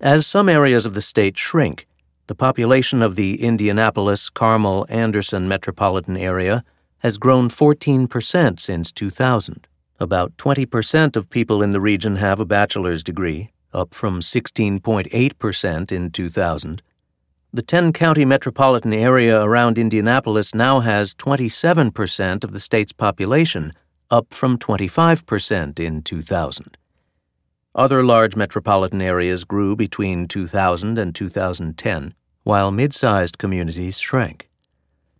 As 0.00 0.26
some 0.26 0.48
areas 0.48 0.84
of 0.84 0.94
the 0.94 1.00
state 1.00 1.38
shrink, 1.38 1.86
the 2.32 2.36
population 2.36 3.02
of 3.02 3.14
the 3.14 3.42
Indianapolis 3.42 4.30
Carmel 4.30 4.86
Anderson 4.88 5.46
metropolitan 5.48 6.16
area 6.16 6.64
has 7.00 7.18
grown 7.18 7.50
14% 7.50 8.58
since 8.58 8.90
2000. 8.90 9.66
About 10.00 10.34
20% 10.38 11.14
of 11.14 11.28
people 11.28 11.62
in 11.62 11.72
the 11.72 11.80
region 11.80 12.16
have 12.16 12.40
a 12.40 12.46
bachelor's 12.46 13.02
degree, 13.02 13.50
up 13.74 13.92
from 13.92 14.20
16.8% 14.20 15.92
in 15.92 16.10
2000 16.10 16.82
the 17.52 17.60
10 17.60 17.92
county 17.92 18.24
metropolitan 18.24 18.94
area 18.94 19.42
around 19.42 19.76
Indianapolis 19.76 20.54
now 20.54 20.80
has 20.80 21.12
27% 21.14 22.44
of 22.44 22.52
the 22.54 22.60
state's 22.60 22.92
population, 22.92 23.74
up 24.10 24.32
from 24.32 24.56
25% 24.56 25.78
in 25.78 26.00
2000. 26.00 26.78
Other 27.74 28.02
large 28.02 28.36
metropolitan 28.36 29.02
areas 29.02 29.44
grew 29.44 29.76
between 29.76 30.28
2000 30.28 30.98
and 30.98 31.14
2010, 31.14 32.14
while 32.44 32.70
mid 32.70 32.94
sized 32.94 33.38
communities 33.38 33.98
shrank. 33.98 34.48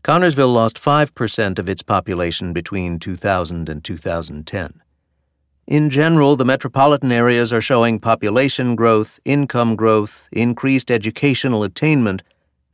Connersville 0.02 0.52
lost 0.52 0.82
5% 0.82 1.58
of 1.58 1.68
its 1.68 1.82
population 1.82 2.52
between 2.52 2.98
2000 2.98 3.68
and 3.68 3.84
2010. 3.84 4.82
In 5.66 5.90
general, 5.90 6.34
the 6.34 6.44
metropolitan 6.44 7.12
areas 7.12 7.52
are 7.52 7.60
showing 7.60 8.00
population 8.00 8.74
growth, 8.74 9.20
income 9.24 9.76
growth, 9.76 10.28
increased 10.32 10.90
educational 10.90 11.62
attainment, 11.62 12.24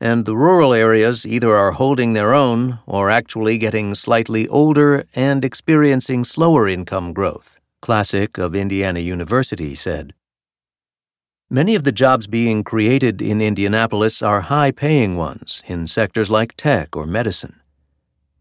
and 0.01 0.25
the 0.25 0.37
rural 0.37 0.73
areas 0.73 1.27
either 1.27 1.55
are 1.55 1.73
holding 1.73 2.15
their 2.15 2.33
own 2.33 2.79
or 2.87 3.11
actually 3.11 3.59
getting 3.59 3.95
slightly 3.95 4.49
older 4.49 5.05
and 5.15 5.45
experiencing 5.45 6.25
slower 6.25 6.67
income 6.67 7.13
growth, 7.13 7.59
Klacik 7.83 8.39
of 8.39 8.55
Indiana 8.55 9.01
University 9.01 9.75
said. 9.75 10.15
Many 11.51 11.75
of 11.75 11.85
the 11.85 11.93
jobs 11.93 12.27
being 12.27 12.63
created 12.63 13.23
in 13.23 13.41
Indianapolis 13.41 14.21
are 14.21 14.43
high 14.43 14.71
paying 14.71 15.17
ones 15.17 15.63
in 15.67 15.87
sectors 15.87 16.29
like 16.29 16.55
tech 16.59 16.95
or 16.95 17.07
medicine. 17.07 17.61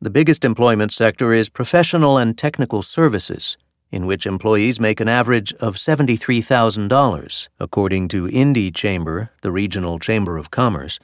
The 0.02 0.10
biggest 0.10 0.44
employment 0.44 0.92
sector 0.92 1.32
is 1.32 1.48
professional 1.48 2.18
and 2.18 2.38
technical 2.38 2.82
services 2.82 3.58
in 3.94 4.06
which 4.08 4.26
employees 4.26 4.82
make 4.82 5.00
an 5.00 5.08
average 5.08 5.54
of 5.54 5.78
$73,000, 5.78 7.48
according 7.62 8.10
to 8.10 8.28
Indy 8.28 8.72
Chamber, 8.72 9.32
the 9.42 9.54
regional 9.54 10.00
chamber 10.00 10.38
of 10.38 10.52
commerce. 10.52 11.00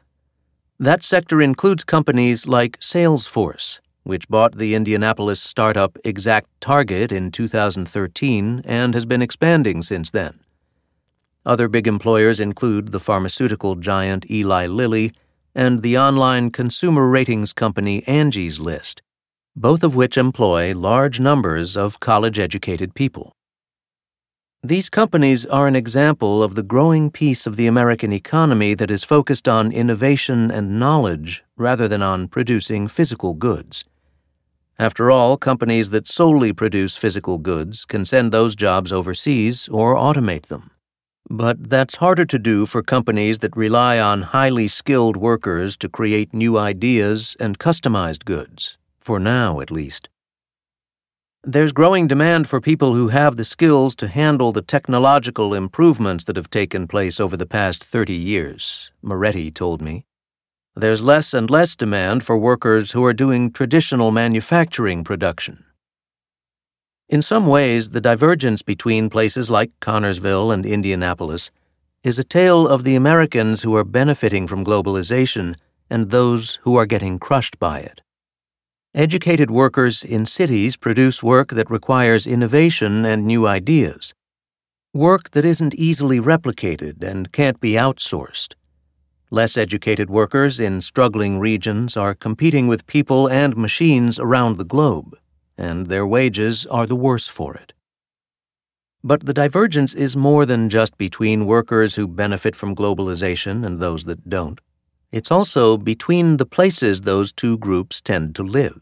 That 0.77 1.03
sector 1.03 1.41
includes 1.41 1.85
companies 1.85 2.45
like 2.45 2.81
Salesforce, 2.81 3.79
which 4.03 4.27
bought 4.27 4.57
the 4.57 4.75
Indianapolis 4.75 5.39
startup 5.39 5.97
Exact 6.03 6.49
Target 6.59 7.13
in 7.13 7.31
2013 7.31 8.63
and 8.65 8.93
has 8.93 9.05
been 9.05 9.21
expanding 9.21 9.81
since 9.81 10.11
then. 10.11 10.42
Other 11.45 11.67
big 11.67 11.87
employers 11.87 12.39
include 12.39 12.91
the 12.91 12.99
pharmaceutical 12.99 13.75
giant 13.75 14.29
Eli 14.31 14.65
Lilly 14.67 15.11
and 15.53 15.81
the 15.81 15.97
online 15.97 16.51
consumer 16.51 17.09
ratings 17.09 17.51
company 17.51 18.01
Angie's 18.07 18.59
List, 18.59 19.01
both 19.55 19.83
of 19.83 19.93
which 19.93 20.17
employ 20.17 20.73
large 20.73 21.19
numbers 21.19 21.75
of 21.75 21.99
college 21.99 22.39
educated 22.39 22.95
people. 22.95 23.33
These 24.65 24.89
companies 24.89 25.45
are 25.45 25.67
an 25.67 25.75
example 25.75 26.41
of 26.41 26.55
the 26.55 26.63
growing 26.63 27.11
piece 27.11 27.45
of 27.45 27.57
the 27.57 27.67
American 27.67 28.13
economy 28.13 28.73
that 28.75 28.89
is 28.89 29.03
focused 29.03 29.49
on 29.49 29.73
innovation 29.73 30.49
and 30.49 30.79
knowledge 30.79 31.43
rather 31.57 31.89
than 31.89 32.01
on 32.01 32.29
producing 32.29 32.87
physical 32.87 33.33
goods. 33.33 33.83
After 34.79 35.11
all, 35.11 35.35
companies 35.35 35.89
that 35.89 36.07
solely 36.07 36.53
produce 36.53 36.95
physical 36.95 37.37
goods 37.37 37.83
can 37.83 38.05
send 38.05 38.31
those 38.31 38.55
jobs 38.55 38.93
overseas 38.93 39.67
or 39.67 39.95
automate 39.95 40.45
them. 40.45 40.71
But 41.29 41.69
that's 41.69 41.95
harder 41.95 42.25
to 42.25 42.37
do 42.37 42.65
for 42.65 42.83
companies 42.83 43.39
that 43.39 43.55
rely 43.55 43.99
on 43.99 44.21
highly 44.21 44.67
skilled 44.67 45.17
workers 45.17 45.77
to 45.77 45.89
create 45.89 46.33
new 46.33 46.57
ideas 46.57 47.35
and 47.39 47.59
customized 47.59 48.25
goods 48.25 48.77
for 48.99 49.19
now 49.19 49.59
at 49.59 49.71
least. 49.71 50.09
There's 51.45 51.73
growing 51.73 52.07
demand 52.07 52.47
for 52.47 52.61
people 52.61 52.93
who 52.93 53.09
have 53.09 53.35
the 53.35 53.43
skills 53.43 53.95
to 53.95 54.07
handle 54.07 54.53
the 54.53 54.61
technological 54.61 55.53
improvements 55.53 56.23
that 56.25 56.37
have 56.37 56.49
taken 56.49 56.87
place 56.87 57.19
over 57.19 57.35
the 57.35 57.45
past 57.45 57.83
30 57.83 58.13
years, 58.13 58.91
Moretti 59.01 59.51
told 59.51 59.81
me. 59.81 60.05
There's 60.75 61.01
less 61.01 61.33
and 61.33 61.49
less 61.49 61.75
demand 61.75 62.23
for 62.23 62.37
workers 62.37 62.93
who 62.93 63.03
are 63.03 63.13
doing 63.13 63.51
traditional 63.51 64.09
manufacturing 64.11 65.03
production. 65.03 65.65
In 67.13 67.21
some 67.21 67.45
ways, 67.45 67.91
the 67.91 68.01
divergence 68.01 68.63
between 68.63 69.07
places 69.07 69.47
like 69.47 69.69
Connersville 69.79 70.51
and 70.51 70.65
Indianapolis 70.65 71.51
is 72.03 72.17
a 72.17 72.23
tale 72.23 72.67
of 72.67 72.83
the 72.83 72.95
Americans 72.95 73.61
who 73.61 73.75
are 73.75 73.83
benefiting 73.83 74.47
from 74.47 74.65
globalization 74.65 75.53
and 75.91 76.09
those 76.09 76.55
who 76.63 76.75
are 76.75 76.87
getting 76.87 77.19
crushed 77.19 77.59
by 77.59 77.81
it. 77.81 78.01
Educated 78.95 79.51
workers 79.51 80.03
in 80.03 80.25
cities 80.25 80.75
produce 80.75 81.21
work 81.21 81.49
that 81.49 81.69
requires 81.69 82.25
innovation 82.25 83.05
and 83.05 83.27
new 83.27 83.45
ideas. 83.45 84.15
Work 84.91 85.29
that 85.33 85.45
isn't 85.45 85.75
easily 85.75 86.19
replicated 86.19 87.03
and 87.03 87.31
can't 87.31 87.59
be 87.59 87.73
outsourced. 87.73 88.55
Less 89.29 89.55
educated 89.55 90.09
workers 90.09 90.59
in 90.59 90.81
struggling 90.81 91.37
regions 91.37 91.95
are 91.95 92.15
competing 92.15 92.65
with 92.67 92.87
people 92.87 93.27
and 93.27 93.55
machines 93.55 94.17
around 94.17 94.57
the 94.57 94.65
globe, 94.65 95.15
and 95.57 95.87
their 95.87 96.05
wages 96.05 96.65
are 96.67 96.85
the 96.85 96.95
worse 96.95 97.27
for 97.27 97.55
it. 97.55 97.73
But 99.03 99.25
the 99.25 99.33
divergence 99.33 99.93
is 99.93 100.15
more 100.15 100.45
than 100.45 100.69
just 100.69 100.97
between 100.97 101.45
workers 101.45 101.95
who 101.95 102.07
benefit 102.07 102.55
from 102.55 102.75
globalization 102.75 103.65
and 103.65 103.79
those 103.79 104.05
that 104.05 104.29
don't. 104.29 104.61
It's 105.11 105.29
also 105.29 105.77
between 105.77 106.37
the 106.37 106.45
places 106.45 107.01
those 107.01 107.31
two 107.31 107.57
groups 107.57 108.01
tend 108.01 108.35
to 108.35 108.43
live. 108.43 108.81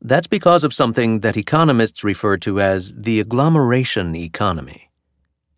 That's 0.00 0.26
because 0.26 0.62
of 0.62 0.74
something 0.74 1.20
that 1.20 1.36
economists 1.36 2.04
refer 2.04 2.36
to 2.38 2.60
as 2.60 2.92
the 2.94 3.18
agglomeration 3.18 4.14
economy. 4.14 4.90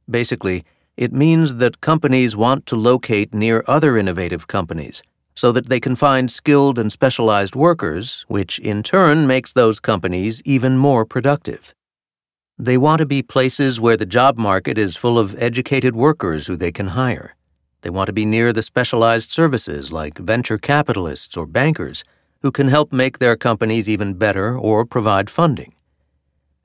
Basically, 0.08 0.64
it 0.96 1.12
means 1.12 1.56
that 1.56 1.80
companies 1.80 2.36
want 2.36 2.64
to 2.66 2.76
locate 2.76 3.34
near 3.34 3.64
other 3.66 3.98
innovative 3.98 4.46
companies 4.46 5.02
so 5.36 5.52
that 5.52 5.68
they 5.68 5.78
can 5.78 5.94
find 5.94 6.30
skilled 6.30 6.78
and 6.78 6.90
specialized 6.90 7.54
workers, 7.54 8.24
which 8.26 8.58
in 8.58 8.82
turn 8.82 9.26
makes 9.26 9.52
those 9.52 9.78
companies 9.78 10.42
even 10.44 10.78
more 10.78 11.04
productive. 11.04 11.74
They 12.58 12.78
want 12.78 13.00
to 13.00 13.06
be 13.06 13.22
places 13.22 13.78
where 13.78 13.98
the 13.98 14.06
job 14.06 14.38
market 14.38 14.78
is 14.78 14.96
full 14.96 15.18
of 15.18 15.36
educated 15.38 15.94
workers 15.94 16.46
who 16.46 16.56
they 16.56 16.72
can 16.72 16.88
hire. 16.88 17.36
They 17.82 17.90
want 17.90 18.06
to 18.06 18.14
be 18.14 18.24
near 18.24 18.52
the 18.52 18.62
specialized 18.62 19.30
services 19.30 19.92
like 19.92 20.16
venture 20.16 20.56
capitalists 20.56 21.36
or 21.36 21.46
bankers 21.46 22.02
who 22.40 22.50
can 22.50 22.68
help 22.68 22.92
make 22.92 23.18
their 23.18 23.36
companies 23.36 23.90
even 23.90 24.14
better 24.14 24.58
or 24.58 24.86
provide 24.86 25.28
funding. 25.28 25.74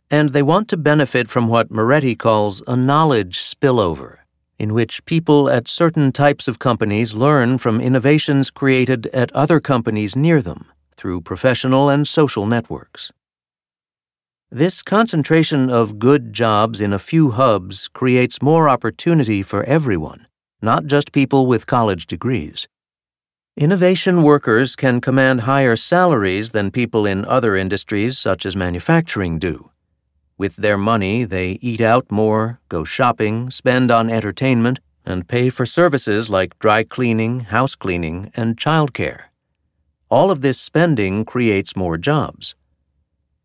And 0.10 0.32
they 0.32 0.42
want 0.42 0.70
to 0.70 0.78
benefit 0.78 1.30
from 1.30 1.48
what 1.48 1.72
Moretti 1.72 2.16
calls 2.16 2.64
a 2.68 2.76
knowledge 2.78 3.40
spillover, 3.40 4.20
in 4.62 4.76
which 4.76 5.04
people 5.06 5.50
at 5.50 5.68
certain 5.68 6.12
types 6.12 6.48
of 6.48 6.60
companies 6.60 7.16
learn 7.16 7.58
from 7.58 7.82
innovations 7.82 8.52
created 8.52 9.08
at 9.08 9.32
other 9.32 9.60
companies 9.60 10.16
near 10.16 10.40
them 10.40 10.66
through 10.96 11.20
professional 11.20 11.90
and 11.90 12.08
social 12.08 12.46
networks. 12.46 13.12
This 14.52 14.84
concentration 14.84 15.72
of 15.72 15.98
good 15.98 16.32
jobs 16.32 16.80
in 16.80 16.94
a 16.94 17.00
few 17.00 17.32
hubs 17.32 17.88
creates 17.88 18.40
more 18.40 18.70
opportunity 18.70 19.42
for 19.42 19.64
everyone, 19.64 20.28
not 20.62 20.86
just 20.86 21.12
people 21.12 21.48
with 21.48 21.66
college 21.66 22.06
degrees. 22.06 22.68
Innovation 23.58 24.22
workers 24.22 24.76
can 24.76 25.02
command 25.02 25.42
higher 25.42 25.76
salaries 25.76 26.52
than 26.52 26.70
people 26.70 27.08
in 27.08 27.26
other 27.26 27.56
industries, 27.56 28.20
such 28.20 28.46
as 28.46 28.56
manufacturing, 28.56 29.40
do. 29.40 29.72
With 30.42 30.56
their 30.56 30.76
money, 30.76 31.24
they 31.24 31.60
eat 31.62 31.82
out 31.82 32.10
more, 32.10 32.60
go 32.68 32.84
shopping, 32.84 33.52
spend 33.52 33.92
on 33.92 34.10
entertainment, 34.10 34.80
and 35.06 35.28
pay 35.28 35.52
for 35.52 35.68
services 35.68 36.32
like 36.32 36.58
dry 36.58 36.84
cleaning, 36.84 37.42
house 37.42 37.76
cleaning, 37.76 38.32
and 38.34 38.58
childcare. 38.58 39.26
All 40.10 40.32
of 40.32 40.42
this 40.42 40.60
spending 40.60 41.26
creates 41.26 41.76
more 41.76 41.96
jobs. 41.96 42.56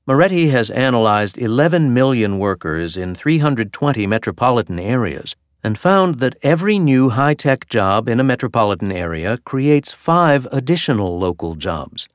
Moretti 0.06 0.48
has 0.48 0.70
analyzed 0.70 1.36
11 1.36 1.92
million 1.92 2.38
workers 2.38 2.96
in 2.96 3.14
320 3.14 4.06
metropolitan 4.06 4.78
areas 4.78 5.36
and 5.62 5.78
found 5.78 6.14
that 6.20 6.38
every 6.42 6.78
new 6.78 7.10
high 7.10 7.34
tech 7.34 7.68
job 7.68 8.08
in 8.08 8.20
a 8.20 8.24
metropolitan 8.24 8.90
area 8.90 9.36
creates 9.44 9.92
five 9.92 10.48
additional 10.50 11.18
local 11.18 11.56
jobs. 11.56 12.08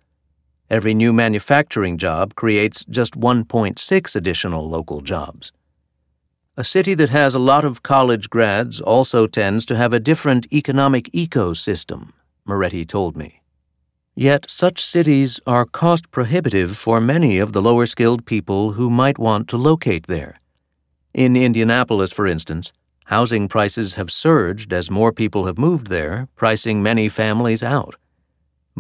Every 0.71 0.93
new 0.93 1.11
manufacturing 1.11 1.97
job 1.97 2.35
creates 2.35 2.85
just 2.85 3.19
1.6 3.19 4.15
additional 4.15 4.69
local 4.69 5.01
jobs. 5.01 5.51
A 6.55 6.63
city 6.63 6.93
that 6.93 7.09
has 7.09 7.35
a 7.35 7.39
lot 7.39 7.65
of 7.65 7.83
college 7.83 8.29
grads 8.29 8.79
also 8.79 9.27
tends 9.27 9.65
to 9.65 9.75
have 9.75 9.91
a 9.91 9.99
different 9.99 10.47
economic 10.53 11.11
ecosystem, 11.11 12.13
Moretti 12.45 12.85
told 12.85 13.17
me. 13.17 13.41
Yet 14.15 14.45
such 14.47 14.85
cities 14.85 15.41
are 15.45 15.65
cost 15.65 16.09
prohibitive 16.09 16.77
for 16.77 17.01
many 17.01 17.37
of 17.37 17.51
the 17.51 17.61
lower 17.61 17.85
skilled 17.85 18.25
people 18.25 18.71
who 18.71 18.89
might 18.89 19.19
want 19.19 19.49
to 19.49 19.57
locate 19.57 20.07
there. 20.07 20.37
In 21.13 21.35
Indianapolis, 21.35 22.13
for 22.13 22.25
instance, 22.25 22.71
Housing 23.11 23.49
prices 23.49 23.95
have 23.95 24.09
surged 24.09 24.71
as 24.71 24.89
more 24.89 25.11
people 25.11 25.45
have 25.45 25.57
moved 25.57 25.87
there, 25.87 26.29
pricing 26.37 26.81
many 26.81 27.09
families 27.09 27.61
out. 27.61 27.97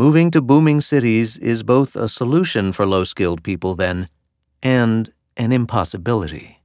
Moving 0.01 0.31
to 0.31 0.41
booming 0.41 0.81
cities 0.81 1.37
is 1.37 1.61
both 1.61 1.95
a 1.95 2.09
solution 2.09 2.71
for 2.71 2.87
low 2.87 3.03
skilled 3.03 3.43
people, 3.43 3.75
then, 3.75 4.09
and 4.63 5.13
an 5.37 5.51
impossibility. 5.51 6.63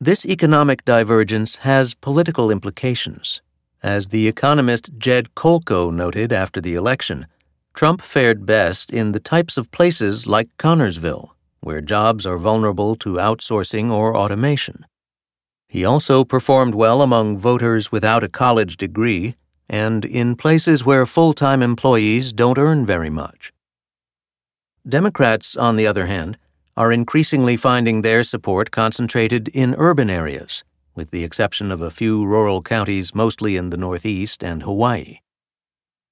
This 0.00 0.26
economic 0.26 0.84
divergence 0.84 1.58
has 1.58 1.94
political 1.94 2.50
implications. 2.50 3.40
As 3.84 4.08
the 4.08 4.26
economist 4.26 4.90
Jed 4.98 5.32
Kolko 5.36 5.92
noted 5.92 6.32
after 6.32 6.60
the 6.60 6.74
election, 6.74 7.28
Trump 7.72 8.02
fared 8.02 8.44
best 8.44 8.90
in 8.90 9.12
the 9.12 9.20
types 9.20 9.56
of 9.56 9.70
places 9.70 10.26
like 10.26 10.48
Connersville, 10.58 11.28
where 11.60 11.80
jobs 11.80 12.26
are 12.26 12.36
vulnerable 12.36 12.96
to 12.96 13.14
outsourcing 13.28 13.92
or 13.92 14.16
automation. 14.16 14.86
He 15.68 15.84
also 15.84 16.24
performed 16.24 16.74
well 16.74 17.00
among 17.00 17.38
voters 17.38 17.92
without 17.92 18.24
a 18.24 18.28
college 18.28 18.76
degree 18.76 19.36
and 19.68 20.04
in 20.04 20.36
places 20.36 20.84
where 20.84 21.06
full 21.06 21.32
time 21.32 21.62
employees 21.62 22.32
don't 22.32 22.58
earn 22.58 22.84
very 22.84 23.10
much. 23.10 23.52
Democrats, 24.86 25.56
on 25.56 25.76
the 25.76 25.86
other 25.86 26.06
hand, 26.06 26.36
are 26.76 26.92
increasingly 26.92 27.56
finding 27.56 28.02
their 28.02 28.22
support 28.22 28.70
concentrated 28.70 29.48
in 29.48 29.74
urban 29.78 30.10
areas, 30.10 30.64
with 30.94 31.10
the 31.10 31.24
exception 31.24 31.70
of 31.72 31.80
a 31.80 31.90
few 31.90 32.24
rural 32.24 32.62
counties 32.62 33.14
mostly 33.14 33.56
in 33.56 33.70
the 33.70 33.76
Northeast 33.76 34.42
and 34.42 34.62
Hawaii. 34.62 35.20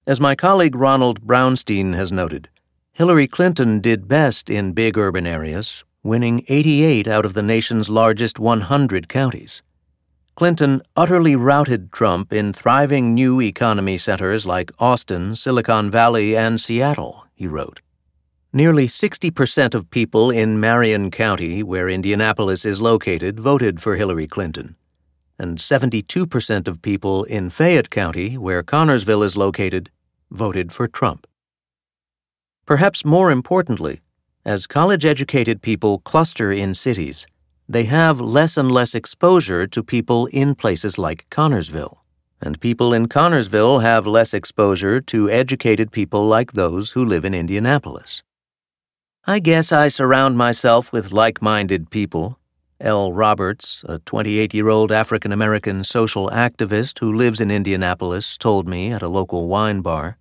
As 0.07 0.21
my 0.21 0.35
colleague 0.35 0.75
Ronald 0.75 1.27
Brownstein 1.27 1.95
has 1.95 2.11
noted, 2.11 2.49
Hillary 2.93 3.27
Clinton 3.27 3.81
did 3.81 4.09
best 4.09 4.51
in 4.51 4.73
big 4.73 4.99
urban 4.99 5.27
areas, 5.27 5.85
winning 6.03 6.45
88 6.49 7.07
out 7.07 7.25
of 7.25 7.35
the 7.35 7.43
nation's 7.43 7.89
largest 7.89 8.39
100 8.39 9.09
counties. 9.09 9.63
Clinton 10.35 10.81
utterly 10.97 11.37
routed 11.37 11.93
Trump 11.93 12.33
in 12.33 12.55
thriving 12.55 13.13
new 13.13 13.41
economy 13.41 13.99
centers 13.99 14.47
like 14.47 14.73
Austin, 14.79 15.37
Silicon 15.37 15.91
Valley, 15.91 16.35
and 16.35 16.59
Seattle, 16.59 17.27
he 17.35 17.47
wrote. 17.47 17.83
Nearly 18.51 18.87
60% 18.87 19.75
of 19.75 19.91
people 19.91 20.31
in 20.31 20.59
Marion 20.59 21.11
County, 21.11 21.63
where 21.63 21.89
Indianapolis 21.89 22.65
is 22.65 22.81
located, 22.81 23.39
voted 23.39 23.81
for 23.83 23.97
Hillary 23.97 24.27
Clinton. 24.27 24.77
And 25.39 25.59
72% 25.59 26.67
of 26.69 26.83
people 26.83 27.25
in 27.25 27.51
Fayette 27.51 27.91
County, 27.91 28.39
where 28.39 28.63
Connersville 28.63 29.25
is 29.25 29.37
located, 29.37 29.91
voted 30.31 30.73
for 30.73 30.89
Trump. 30.89 31.27
Perhaps 32.65 33.05
more 33.05 33.31
importantly, 33.31 34.01
as 34.45 34.67
college 34.67 35.05
educated 35.05 35.63
people 35.63 35.99
cluster 36.01 36.51
in 36.51 36.75
cities, 36.75 37.27
they 37.73 37.85
have 37.85 38.21
less 38.21 38.59
and 38.59 38.71
less 38.71 38.95
exposure 38.95 39.67
to 39.67 39.83
people 39.83 40.27
in 40.27 40.55
places 40.55 40.99
like 40.99 41.27
Connersville. 41.31 41.97
And 42.39 42.61
people 42.61 42.93
in 42.93 43.09
Connersville 43.09 43.83
have 43.83 44.07
less 44.07 44.35
exposure 44.35 45.01
to 45.01 45.31
educated 45.31 45.91
people 45.91 46.27
like 46.27 46.53
those 46.53 46.93
who 46.93 47.03
live 47.03 47.25
in 47.25 47.33
Indianapolis. 47.33 48.23
I 49.25 49.39
guess 49.39 49.73
I 49.73 49.89
surround 49.89 50.37
myself 50.37 50.93
with 50.93 51.13
like 51.13 51.41
minded 51.41 51.89
people. 51.89 52.39
L. 52.79 53.11
Roberts, 53.13 53.85
a 53.89 54.01
28 54.01 54.53
year 54.53 54.69
old 54.69 54.93
African 54.93 55.33
American 55.33 55.83
social 55.83 56.29
activist 56.29 56.99
who 56.99 57.11
lives 57.11 57.41
in 57.41 57.51
Indianapolis, 57.51 58.37
told 58.37 58.69
me 58.69 58.93
at 58.93 59.03
a 59.03 59.09
local 59.09 59.49
wine 59.49 59.81
bar. 59.81 60.19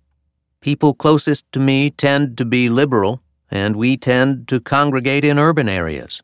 People 0.60 0.94
closest 0.94 1.44
to 1.52 1.60
me 1.60 1.90
tend 1.90 2.38
to 2.38 2.46
be 2.46 2.70
liberal, 2.70 3.20
and 3.50 3.76
we 3.76 3.98
tend 3.98 4.48
to 4.48 4.58
congregate 4.60 5.24
in 5.24 5.38
urban 5.38 5.68
areas. 5.68 6.22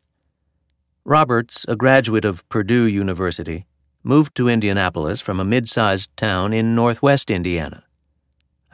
Roberts, 1.08 1.64
a 1.66 1.74
graduate 1.74 2.26
of 2.26 2.46
Purdue 2.50 2.84
University, 2.84 3.64
moved 4.02 4.34
to 4.34 4.46
Indianapolis 4.46 5.22
from 5.22 5.40
a 5.40 5.44
mid 5.44 5.66
sized 5.66 6.14
town 6.18 6.52
in 6.52 6.74
northwest 6.74 7.30
Indiana. 7.30 7.84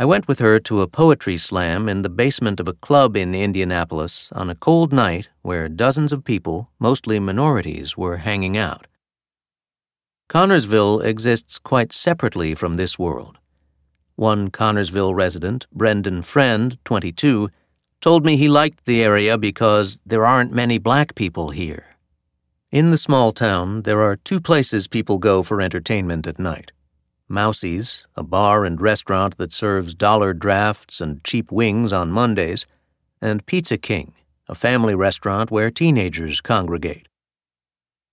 I 0.00 0.04
went 0.04 0.26
with 0.26 0.40
her 0.40 0.58
to 0.58 0.80
a 0.80 0.88
poetry 0.88 1.36
slam 1.36 1.88
in 1.88 2.02
the 2.02 2.08
basement 2.08 2.58
of 2.58 2.66
a 2.66 2.72
club 2.72 3.16
in 3.16 3.36
Indianapolis 3.36 4.30
on 4.32 4.50
a 4.50 4.56
cold 4.56 4.92
night 4.92 5.28
where 5.42 5.68
dozens 5.68 6.12
of 6.12 6.24
people, 6.24 6.72
mostly 6.80 7.20
minorities, 7.20 7.96
were 7.96 8.16
hanging 8.16 8.56
out. 8.56 8.88
Connersville 10.28 11.04
exists 11.04 11.60
quite 11.60 11.92
separately 11.92 12.52
from 12.52 12.74
this 12.74 12.98
world. 12.98 13.38
One 14.16 14.50
Connersville 14.50 15.14
resident, 15.14 15.68
Brendan 15.72 16.22
Friend, 16.22 16.76
22, 16.84 17.48
told 18.00 18.24
me 18.24 18.36
he 18.36 18.48
liked 18.48 18.86
the 18.86 19.04
area 19.04 19.38
because 19.38 20.00
there 20.04 20.26
aren't 20.26 20.52
many 20.52 20.78
black 20.78 21.14
people 21.14 21.50
here. 21.50 21.93
In 22.74 22.90
the 22.90 22.98
small 22.98 23.30
town, 23.30 23.82
there 23.82 24.02
are 24.02 24.16
two 24.16 24.40
places 24.40 24.88
people 24.88 25.18
go 25.18 25.44
for 25.44 25.60
entertainment 25.60 26.26
at 26.26 26.40
night 26.40 26.72
Mousie's, 27.28 28.04
a 28.16 28.24
bar 28.24 28.64
and 28.64 28.80
restaurant 28.80 29.36
that 29.36 29.52
serves 29.52 29.94
dollar 29.94 30.32
drafts 30.32 31.00
and 31.00 31.22
cheap 31.22 31.52
wings 31.52 31.92
on 31.92 32.10
Mondays, 32.10 32.66
and 33.22 33.46
Pizza 33.46 33.78
King, 33.78 34.14
a 34.48 34.56
family 34.56 34.92
restaurant 34.92 35.52
where 35.52 35.70
teenagers 35.70 36.40
congregate. 36.40 37.06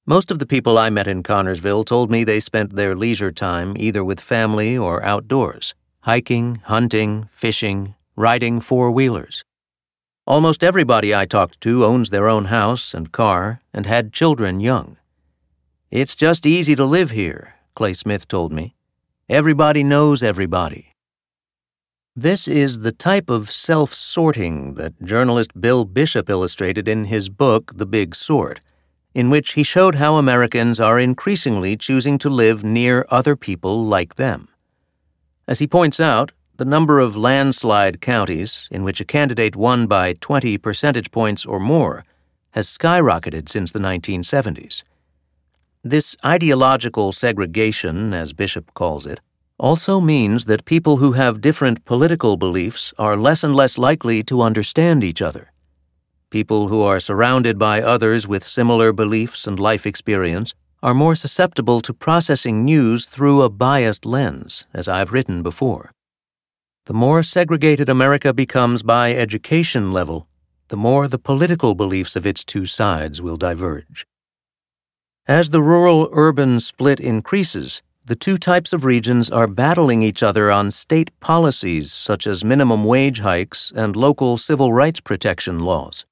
Most 0.06 0.30
of 0.30 0.38
the 0.38 0.46
people 0.46 0.78
I 0.78 0.92
met 0.92 1.08
in 1.08 1.24
Connersville 1.24 1.84
told 1.84 2.12
me 2.12 2.24
they 2.24 2.40
spent 2.40 2.76
their 2.76 2.96
leisure 2.96 3.32
time 3.32 3.76
either 3.80 4.04
with 4.04 4.20
family 4.22 4.78
or 4.78 5.04
outdoors 5.04 5.74
hiking, 6.02 6.62
hunting, 6.66 7.28
fishing, 7.32 7.96
riding 8.16 8.60
four 8.60 8.92
wheelers. 8.92 9.44
Almost 10.28 10.64
everybody 10.64 11.16
I 11.16 11.26
talked 11.26 11.60
to 11.62 11.84
owns 11.84 12.12
their 12.12 12.30
own 12.30 12.46
house 12.46 12.94
and 12.94 13.12
car 13.12 13.62
and 13.74 13.88
had 13.88 14.14
children 14.14 14.60
young. 14.60 14.98
It's 15.90 16.16
just 16.16 16.46
easy 16.46 16.76
to 16.76 16.86
live 16.86 17.10
here, 17.10 17.56
Clay 17.76 17.94
Smith 17.94 18.28
told 18.28 18.54
me. 18.54 18.76
Everybody 19.28 19.84
knows 19.84 20.22
everybody. 20.22 20.94
This 22.16 22.48
is 22.48 22.82
the 22.82 22.92
type 22.92 23.32
of 23.32 23.50
self 23.50 23.96
sorting 23.96 24.76
that 24.76 25.02
journalist 25.04 25.60
Bill 25.60 25.86
Bishop 25.86 26.30
illustrated 26.30 26.88
in 26.88 27.06
his 27.06 27.30
book, 27.30 27.72
The 27.76 27.88
Big 27.88 28.14
Sort, 28.14 28.60
in 29.16 29.32
which 29.32 29.54
he 29.54 29.64
showed 29.64 29.96
how 29.96 30.18
Americans 30.18 30.80
are 30.80 31.00
increasingly 31.00 31.76
choosing 31.76 32.20
to 32.20 32.30
live 32.30 32.64
near 32.64 33.08
other 33.10 33.36
people 33.36 33.86
like 33.86 34.16
them. 34.16 34.50
As 35.48 35.58
he 35.58 35.68
points 35.68 36.00
out, 36.00 36.32
the 36.62 36.66
number 36.66 37.00
of 37.00 37.18
landslide 37.18 38.02
counties 38.02 38.68
in 38.70 38.84
which 38.84 39.02
a 39.02 39.04
candidate 39.18 39.56
won 39.56 39.88
by 39.88 40.14
20 40.14 40.60
percentage 40.60 41.10
points 41.10 41.44
or 41.44 41.60
more 41.60 42.06
has 42.52 42.68
skyrocketed 42.68 43.50
since 43.50 43.72
the 43.72 43.80
1970s. 43.80 44.84
This 45.84 46.16
ideological 46.24 47.14
segregation, 47.14 48.14
as 48.14 48.34
Bishop 48.34 48.76
calls 48.76 49.08
it, 49.08 49.20
also 49.58 50.00
means 50.00 50.46
that 50.46 50.66
people 50.66 50.98
who 50.98 51.14
have 51.14 51.42
different 51.42 51.84
political 51.84 52.38
beliefs 52.38 52.94
are 53.00 53.18
less 53.18 53.44
and 53.44 53.56
less 53.56 53.80
likely 53.80 54.22
to 54.22 54.44
understand 54.44 55.04
each 55.04 55.20
other. 55.20 55.52
People 56.30 56.68
who 56.68 56.84
are 56.84 57.00
surrounded 57.00 57.58
by 57.58 57.82
others 57.82 58.28
with 58.28 58.44
similar 58.44 58.94
beliefs 58.94 59.48
and 59.48 59.60
life 59.60 59.88
experience 59.88 60.54
are 60.84 60.94
more 60.94 61.16
susceptible 61.16 61.82
to 61.82 61.92
processing 61.92 62.64
news 62.64 63.08
through 63.08 63.42
a 63.42 63.50
biased 63.50 64.06
lens, 64.06 64.66
as 64.76 64.88
I've 64.88 65.12
written 65.12 65.42
before. 65.42 65.92
The 66.92 66.98
more 66.98 67.24
segregated 67.24 67.88
America 67.88 68.34
becomes 68.34 68.84
by 68.84 69.16
education 69.16 69.94
level, 69.94 70.28
the 70.68 70.76
more 70.76 71.08
the 71.08 71.18
political 71.18 71.74
beliefs 71.74 72.18
of 72.18 72.26
its 72.26 72.44
two 72.44 72.66
sides 72.66 73.22
will 73.22 73.38
diverge. 73.38 74.06
As 75.26 75.52
the 75.52 75.62
rural 75.62 76.10
urban 76.12 76.60
split 76.60 77.00
increases, 77.00 77.82
the 78.04 78.18
two 78.18 78.38
types 78.38 78.74
of 78.74 78.84
regions 78.84 79.30
are 79.30 79.48
battling 79.48 80.02
each 80.02 80.22
other 80.22 80.52
on 80.52 80.70
state 80.70 81.18
policies 81.22 81.94
such 81.94 82.28
as 82.28 82.44
minimum 82.44 82.84
wage 82.84 83.20
hikes 83.20 83.72
and 83.74 83.96
local 83.96 84.38
civil 84.38 84.74
rights 84.74 85.00
protection 85.00 85.60
laws. 85.60 86.06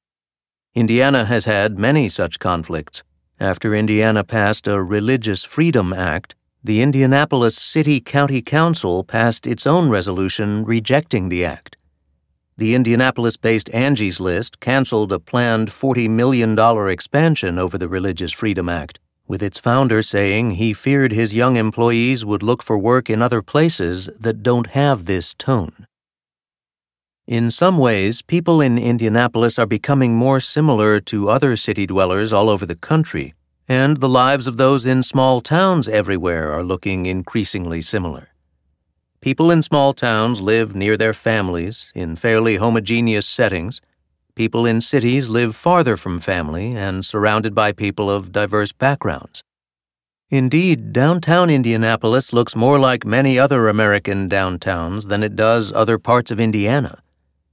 Indiana 0.75 1.25
has 1.25 1.43
had 1.43 1.77
many 1.77 2.07
such 2.07 2.39
conflicts. 2.39 3.03
After 3.37 3.75
Indiana 3.75 4.23
passed 4.23 4.65
a 4.65 4.81
Religious 4.81 5.43
Freedom 5.43 5.91
Act, 5.91 6.35
the 6.63 6.81
Indianapolis 6.81 7.55
City 7.55 8.01
County 8.01 8.41
Council 8.41 9.03
passed 9.03 9.47
its 9.47 9.65
own 9.65 9.89
resolution 9.89 10.65
rejecting 10.65 11.29
the 11.29 11.45
act. 11.45 11.77
The 12.57 12.75
Indianapolis 12.75 13.37
based 13.37 13.69
Angie's 13.73 14.19
List 14.19 14.59
canceled 14.59 15.13
a 15.13 15.19
planned 15.19 15.69
$40 15.69 16.09
million 16.09 16.59
expansion 16.89 17.57
over 17.57 17.77
the 17.77 17.87
Religious 17.87 18.33
Freedom 18.33 18.67
Act 18.67 18.99
with 19.29 19.43
its 19.43 19.59
founder 19.59 20.01
saying 20.01 20.51
he 20.51 20.73
feared 20.73 21.11
his 21.11 21.35
young 21.35 21.55
employees 21.55 22.25
would 22.25 22.41
look 22.41 22.63
for 22.63 22.77
work 22.77 23.11
in 23.11 23.21
other 23.21 23.43
places 23.43 24.09
that 24.19 24.41
don't 24.41 24.71
have 24.71 25.05
this 25.05 25.35
tone. 25.35 25.85
In 27.27 27.51
some 27.51 27.77
ways, 27.77 28.23
people 28.23 28.59
in 28.59 28.79
Indianapolis 28.79 29.59
are 29.59 29.67
becoming 29.67 30.15
more 30.15 30.39
similar 30.39 30.99
to 31.01 31.29
other 31.29 31.55
city 31.55 31.85
dwellers 31.85 32.33
all 32.33 32.49
over 32.49 32.65
the 32.65 32.75
country, 32.75 33.35
and 33.69 33.97
the 33.97 34.10
lives 34.10 34.47
of 34.47 34.58
those 34.58 34.86
in 34.86 35.01
small 35.01 35.39
towns 35.39 35.88
everywhere 35.88 36.51
are 36.51 36.63
looking 36.63 37.05
increasingly 37.05 37.82
similar. 37.82 38.29
People 39.21 39.49
in 39.51 39.62
small 39.62 39.93
towns 39.93 40.41
live 40.41 40.75
near 40.75 40.97
their 40.97 41.13
families 41.13 41.93
in 41.95 42.17
fairly 42.17 42.58
homogeneous 42.58 43.27
settings 43.27 43.79
People 44.39 44.65
in 44.65 44.79
cities 44.79 45.27
live 45.27 45.53
farther 45.53 45.97
from 45.97 46.21
family 46.21 46.73
and 46.73 47.05
surrounded 47.05 47.53
by 47.53 47.73
people 47.73 48.10
of 48.10 48.32
diverse 48.32 48.71
backgrounds. 48.71 49.43
Indeed, 50.29 50.93
downtown 50.93 51.49
Indianapolis 51.49 52.32
looks 52.32 52.55
more 52.55 52.79
like 52.79 53.05
many 53.05 53.38
other 53.38 53.67
American 53.67 54.29
downtowns 54.29 55.10
than 55.10 55.23
it 55.23 55.36
does 55.36 55.73
other 55.73 55.97
parts 55.97 56.32
of 56.32 56.39
Indiana. 56.39 57.03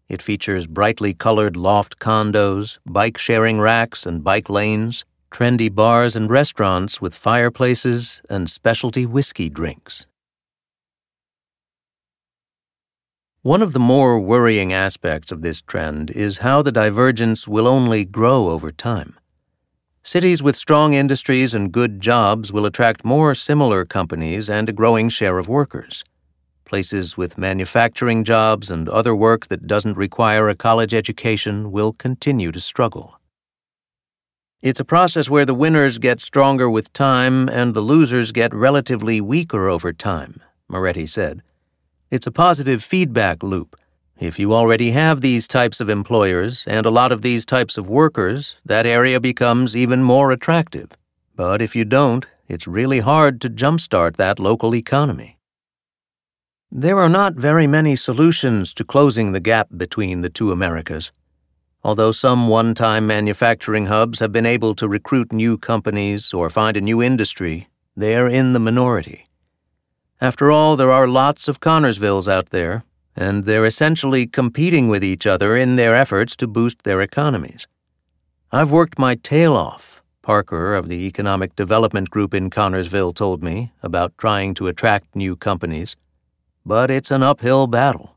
It 0.09 0.22
features 0.22 0.68
brightly 0.68 1.12
colored 1.12 1.57
loft 1.57 1.98
condos, 1.98 2.79
bike 2.87 3.18
sharing 3.18 3.59
racks 3.59 4.07
and 4.07 4.22
bike 4.22 4.48
lanes, 4.48 5.05
trendy 5.37 5.68
bars 5.68 6.16
and 6.16 6.31
restaurants 6.31 6.99
with 6.99 7.14
fireplaces 7.14 8.22
and 8.31 8.49
specialty 8.49 9.05
whiskey 9.05 9.51
drinks. 9.51 10.07
One 13.42 13.61
of 13.61 13.75
the 13.75 13.79
more 13.79 14.18
worrying 14.18 14.72
aspects 14.72 15.31
of 15.31 15.42
this 15.42 15.61
trend 15.61 16.11
is 16.11 16.38
how 16.38 16.62
the 16.62 16.72
divergence 16.72 17.46
will 17.46 17.68
only 17.68 18.03
grow 18.03 18.49
over 18.49 18.72
time. 18.72 19.18
Cities 20.03 20.42
with 20.42 20.57
strong 20.57 20.94
industries 20.94 21.53
and 21.53 21.70
good 21.70 22.01
jobs 22.01 22.51
will 22.51 22.64
attract 22.64 23.05
more 23.05 23.35
similar 23.35 23.85
companies 23.85 24.49
and 24.49 24.70
a 24.70 24.72
growing 24.72 25.11
share 25.11 25.37
of 25.37 25.49
workers. 25.49 26.03
Places 26.64 27.18
with 27.18 27.37
manufacturing 27.37 28.25
jobs 28.25 28.70
and 28.70 28.88
other 28.88 29.14
work 29.14 29.49
that 29.49 29.66
doesn't 29.66 29.99
require 29.99 30.49
a 30.49 30.57
college 30.57 30.94
education 30.94 31.70
will 31.70 31.92
continue 31.92 32.51
to 32.53 32.59
struggle. 32.59 33.15
It's 34.62 34.80
a 34.80 34.84
process 34.84 35.28
where 35.28 35.44
the 35.44 35.54
winners 35.54 35.98
get 35.98 36.20
stronger 36.20 36.68
with 36.68 36.92
time 36.94 37.46
and 37.48 37.74
the 37.74 37.82
losers 37.82 38.32
get 38.32 38.54
relatively 38.54 39.20
weaker 39.20 39.68
over 39.68 39.92
time, 39.92 40.40
Moretti 40.66 41.04
said. 41.04 41.42
It's 42.10 42.26
a 42.26 42.32
positive 42.32 42.82
feedback 42.82 43.42
loop. 43.42 43.76
If 44.18 44.38
you 44.38 44.54
already 44.54 44.92
have 44.92 45.20
these 45.20 45.46
types 45.46 45.78
of 45.78 45.90
employers 45.90 46.64
and 46.66 46.86
a 46.86 46.90
lot 46.90 47.12
of 47.12 47.20
these 47.20 47.44
types 47.44 47.76
of 47.76 47.90
workers, 47.90 48.56
that 48.64 48.86
area 48.86 49.20
becomes 49.20 49.76
even 49.76 50.02
more 50.02 50.32
attractive. 50.32 50.92
But 51.34 51.60
if 51.60 51.76
you 51.76 51.84
don't, 51.84 52.24
it's 52.48 52.66
really 52.66 53.00
hard 53.00 53.42
to 53.42 53.50
jumpstart 53.50 54.16
that 54.16 54.38
local 54.40 54.74
economy. 54.74 55.36
There 56.72 56.98
are 56.98 57.10
not 57.10 57.34
very 57.34 57.66
many 57.66 57.94
solutions 57.94 58.72
to 58.74 58.84
closing 58.84 59.32
the 59.32 59.40
gap 59.40 59.68
between 59.76 60.22
the 60.22 60.30
two 60.30 60.50
Americas. 60.50 61.12
Although 61.87 62.11
some 62.11 62.49
one 62.49 62.75
time 62.75 63.07
manufacturing 63.07 63.87
hubs 63.87 64.18
have 64.18 64.33
been 64.33 64.44
able 64.44 64.75
to 64.75 64.88
recruit 64.88 65.33
new 65.33 65.57
companies 65.57 66.35
or 66.35 66.51
find 66.51 66.77
a 66.77 66.81
new 66.81 67.01
industry, 67.01 67.68
they're 67.94 68.27
in 68.27 68.55
the 68.55 68.59
minority. 68.59 69.29
After 70.20 70.51
all, 70.51 70.75
there 70.75 70.90
are 70.90 71.07
lots 71.07 71.46
of 71.46 71.61
Connersvilles 71.61 72.27
out 72.27 72.51
there, 72.51 72.83
and 73.14 73.44
they're 73.44 73.64
essentially 73.64 74.27
competing 74.27 74.88
with 74.88 75.05
each 75.05 75.29
other 75.29 75.57
in 75.57 75.77
their 75.77 75.94
efforts 75.94 76.35
to 76.38 76.49
boost 76.49 76.83
their 76.83 77.01
economies. 77.01 77.68
I've 78.51 78.72
worked 78.72 78.99
my 78.99 79.14
tail 79.14 79.57
off, 79.57 80.03
Parker 80.22 80.75
of 80.75 80.88
the 80.88 81.07
Economic 81.07 81.55
Development 81.55 82.11
Group 82.11 82.35
in 82.35 82.51
Connersville 82.51 83.14
told 83.14 83.44
me 83.44 83.70
about 83.81 84.18
trying 84.18 84.55
to 84.55 84.66
attract 84.66 85.14
new 85.14 85.37
companies, 85.37 85.94
but 86.64 86.90
it's 86.90 87.12
an 87.12 87.22
uphill 87.22 87.68
battle. 87.68 88.15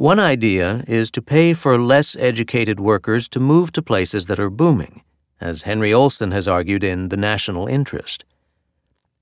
One 0.00 0.18
idea 0.18 0.82
is 0.88 1.10
to 1.10 1.20
pay 1.20 1.52
for 1.52 1.78
less 1.78 2.16
educated 2.18 2.80
workers 2.80 3.28
to 3.28 3.38
move 3.38 3.70
to 3.72 3.82
places 3.82 4.28
that 4.28 4.40
are 4.40 4.48
booming, 4.48 5.02
as 5.42 5.64
Henry 5.64 5.92
Olsen 5.92 6.30
has 6.30 6.48
argued 6.48 6.82
in 6.82 7.10
The 7.10 7.18
National 7.18 7.66
Interest. 7.66 8.24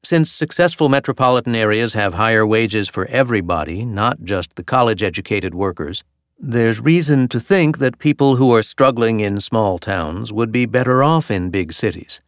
Since 0.05 0.31
successful 0.31 0.88
metropolitan 0.88 1.57
areas 1.57 1.95
have 1.95 2.14
higher 2.14 2.47
wages 2.47 2.87
for 2.87 3.07
everybody, 3.07 3.85
not 3.85 4.23
just 4.23 4.55
the 4.55 4.62
college 4.62 5.03
educated 5.03 5.53
workers, 5.53 6.05
there's 6.38 6.79
reason 6.79 7.27
to 7.27 7.41
think 7.41 7.79
that 7.79 7.99
people 7.99 8.37
who 8.37 8.55
are 8.55 8.62
struggling 8.62 9.19
in 9.19 9.41
small 9.41 9.81
towns 9.81 10.33
would 10.33 10.53
be 10.53 10.64
better 10.64 11.03
off 11.03 11.29
in 11.29 11.51
big 11.51 11.73
cities. 11.73 12.21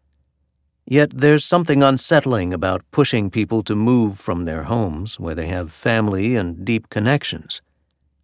Yet 0.84 1.12
there's 1.14 1.44
something 1.44 1.84
unsettling 1.84 2.52
about 2.52 2.82
pushing 2.90 3.30
people 3.30 3.62
to 3.62 3.76
move 3.76 4.18
from 4.18 4.44
their 4.44 4.64
homes 4.64 5.20
where 5.20 5.36
they 5.36 5.46
have 5.46 5.70
family 5.70 6.34
and 6.34 6.64
deep 6.64 6.90
connections. 6.90 7.62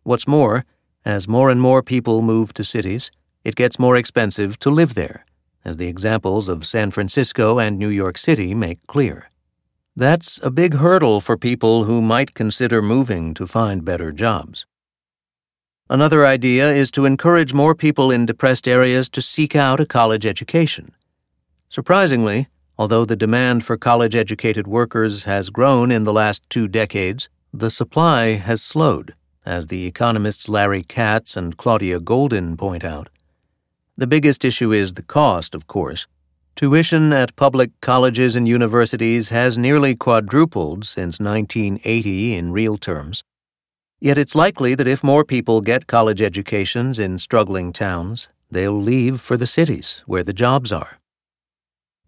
What's 0.07 0.29
more, 0.29 0.65
as 1.05 1.27
more 1.27 1.51
and 1.51 1.61
more 1.61 1.83
people 1.83 2.23
move 2.23 2.55
to 2.55 2.63
cities, 2.63 3.11
it 3.43 3.57
gets 3.57 3.77
more 3.77 3.97
expensive 3.97 4.57
to 4.61 4.71
live 4.71 4.95
there, 4.95 5.27
as 5.65 5.79
the 5.79 5.89
examples 5.89 6.49
of 6.49 6.65
San 6.65 6.93
Francisco 6.93 7.59
and 7.59 7.77
New 7.77 7.89
York 7.89 8.17
City 8.17 8.55
make 8.55 8.79
clear. 8.87 9.33
That's 9.97 10.39
a 10.45 10.51
big 10.53 10.75
hurdle 10.75 11.21
for 11.21 11.37
people 11.37 11.85
who 11.85 12.01
might 12.01 12.35
consider 12.35 12.81
moving 12.81 13.35
to 13.35 13.49
find 13.49 13.85
better 13.85 14.13
jobs. 14.13 14.65
Another 15.91 16.25
idea 16.25 16.71
is 16.71 16.93
to 16.93 17.05
encourage 17.05 17.53
more 17.53 17.75
people 17.75 18.13
in 18.13 18.27
depressed 18.27 18.69
areas 18.69 19.09
to 19.09 19.21
seek 19.21 19.57
out 19.57 19.81
a 19.81 19.87
college 19.87 20.25
education. 20.25 20.93
Surprisingly, 21.69 22.47
although 22.79 23.05
the 23.05 23.17
demand 23.17 23.65
for 23.65 23.77
college 23.77 24.15
educated 24.15 24.69
workers 24.69 25.25
has 25.25 25.51
grown 25.51 25.91
in 25.91 26.05
the 26.05 26.13
last 26.13 26.49
two 26.49 26.69
decades, 26.69 27.29
the 27.53 27.71
supply 27.71 28.35
has 28.35 28.63
slowed, 28.63 29.17
as 29.47 29.69
the 29.69 29.87
economists 29.87 30.49
Larry 30.49 30.83
Katz 30.83 31.37
and 31.37 31.57
Claudia 31.57 32.01
Goldin 32.01 32.59
point 32.59 32.85
out. 32.85 33.09
The 33.97 34.07
biggest 34.07 34.45
issue 34.45 34.73
is 34.73 34.95
the 34.95 35.03
cost, 35.03 35.55
of 35.55 35.67
course. 35.67 36.07
Tuition 36.57 37.13
at 37.13 37.37
public 37.37 37.71
colleges 37.81 38.35
and 38.35 38.49
universities 38.49 39.29
has 39.29 39.57
nearly 39.57 39.95
quadrupled 39.95 40.85
since 40.85 41.21
1980 41.21 42.35
in 42.35 42.53
real 42.53 42.77
terms. 42.77 43.23
Yet 44.01 44.19
it's 44.19 44.35
likely 44.35 44.75
that 44.75 44.89
if 44.89 45.05
more 45.05 45.25
people 45.25 45.61
get 45.61 45.87
college 45.87 46.21
educations 46.21 46.99
in 46.99 47.19
struggling 47.19 47.73
towns, 47.73 48.29
they'll 48.51 48.81
leave 48.81 49.21
for 49.21 49.37
the 49.37 49.47
cities 49.47 50.03
where 50.07 50.23
the 50.23 50.33
jobs 50.33 50.73
are. 50.73 50.99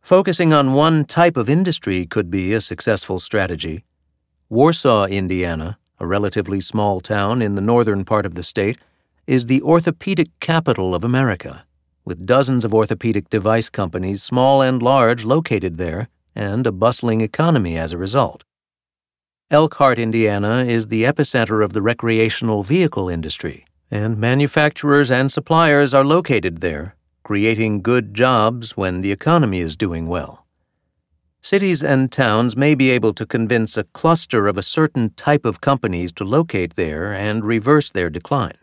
Focusing 0.01 0.53
on 0.53 0.73
one 0.73 1.05
type 1.05 1.37
of 1.37 1.51
industry 1.51 2.07
could 2.07 2.31
be 2.31 2.53
a 2.53 2.61
successful 2.61 3.19
strategy. 3.19 3.85
Warsaw, 4.49 5.05
Indiana, 5.07 5.79
a 6.01 6.07
relatively 6.07 6.61
small 6.61 7.01
town 7.01 7.43
in 7.43 7.55
the 7.55 7.61
northern 7.61 8.05
part 8.05 8.27
of 8.27 8.35
the 8.35 8.43
state, 8.43 8.79
is 9.27 9.47
the 9.47 9.63
orthopedic 9.63 10.29
capital 10.41 10.95
of 10.95 11.05
America, 11.05 11.65
with 12.05 12.27
dozens 12.27 12.65
of 12.65 12.73
orthopedic 12.73 13.29
device 13.29 13.69
companies, 13.69 14.23
small 14.23 14.63
and 14.63 14.83
large, 14.83 15.25
located 15.25 15.77
there, 15.77 16.09
and 16.35 16.67
a 16.67 16.73
bustling 16.73 17.21
economy 17.21 17.77
as 17.77 17.93
a 17.93 17.99
result. 17.99 18.45
Elkhart, 19.51 19.99
Indiana 19.99 20.65
is 20.65 20.89
the 20.89 21.05
epicenter 21.05 21.65
of 21.65 21.73
the 21.73 21.83
recreational 21.83 22.63
vehicle 22.63 23.09
industry, 23.09 23.67
and 23.91 24.19
manufacturers 24.19 25.11
and 25.11 25.33
suppliers 25.33 25.95
are 25.95 26.05
located 26.05 26.61
there, 26.61 26.95
creating 27.23 27.83
good 27.83 28.15
jobs 28.15 28.77
when 28.77 29.01
the 29.01 29.13
economy 29.13 29.61
is 29.61 29.77
doing 29.77 30.07
well. 30.07 30.47
Cities 31.41 31.85
and 31.85 32.11
towns 32.11 32.57
may 32.57 32.75
be 32.75 32.91
able 32.91 33.15
to 33.15 33.25
convince 33.25 33.77
a 33.77 33.85
cluster 33.85 34.49
of 34.49 34.59
a 34.59 34.63
certain 34.63 35.11
type 35.11 35.45
of 35.45 35.61
companies 35.61 36.13
to 36.13 36.25
locate 36.25 36.75
there 36.75 37.13
and 37.13 37.45
reverse 37.45 37.91
their 37.91 38.11
decline. 38.11 38.59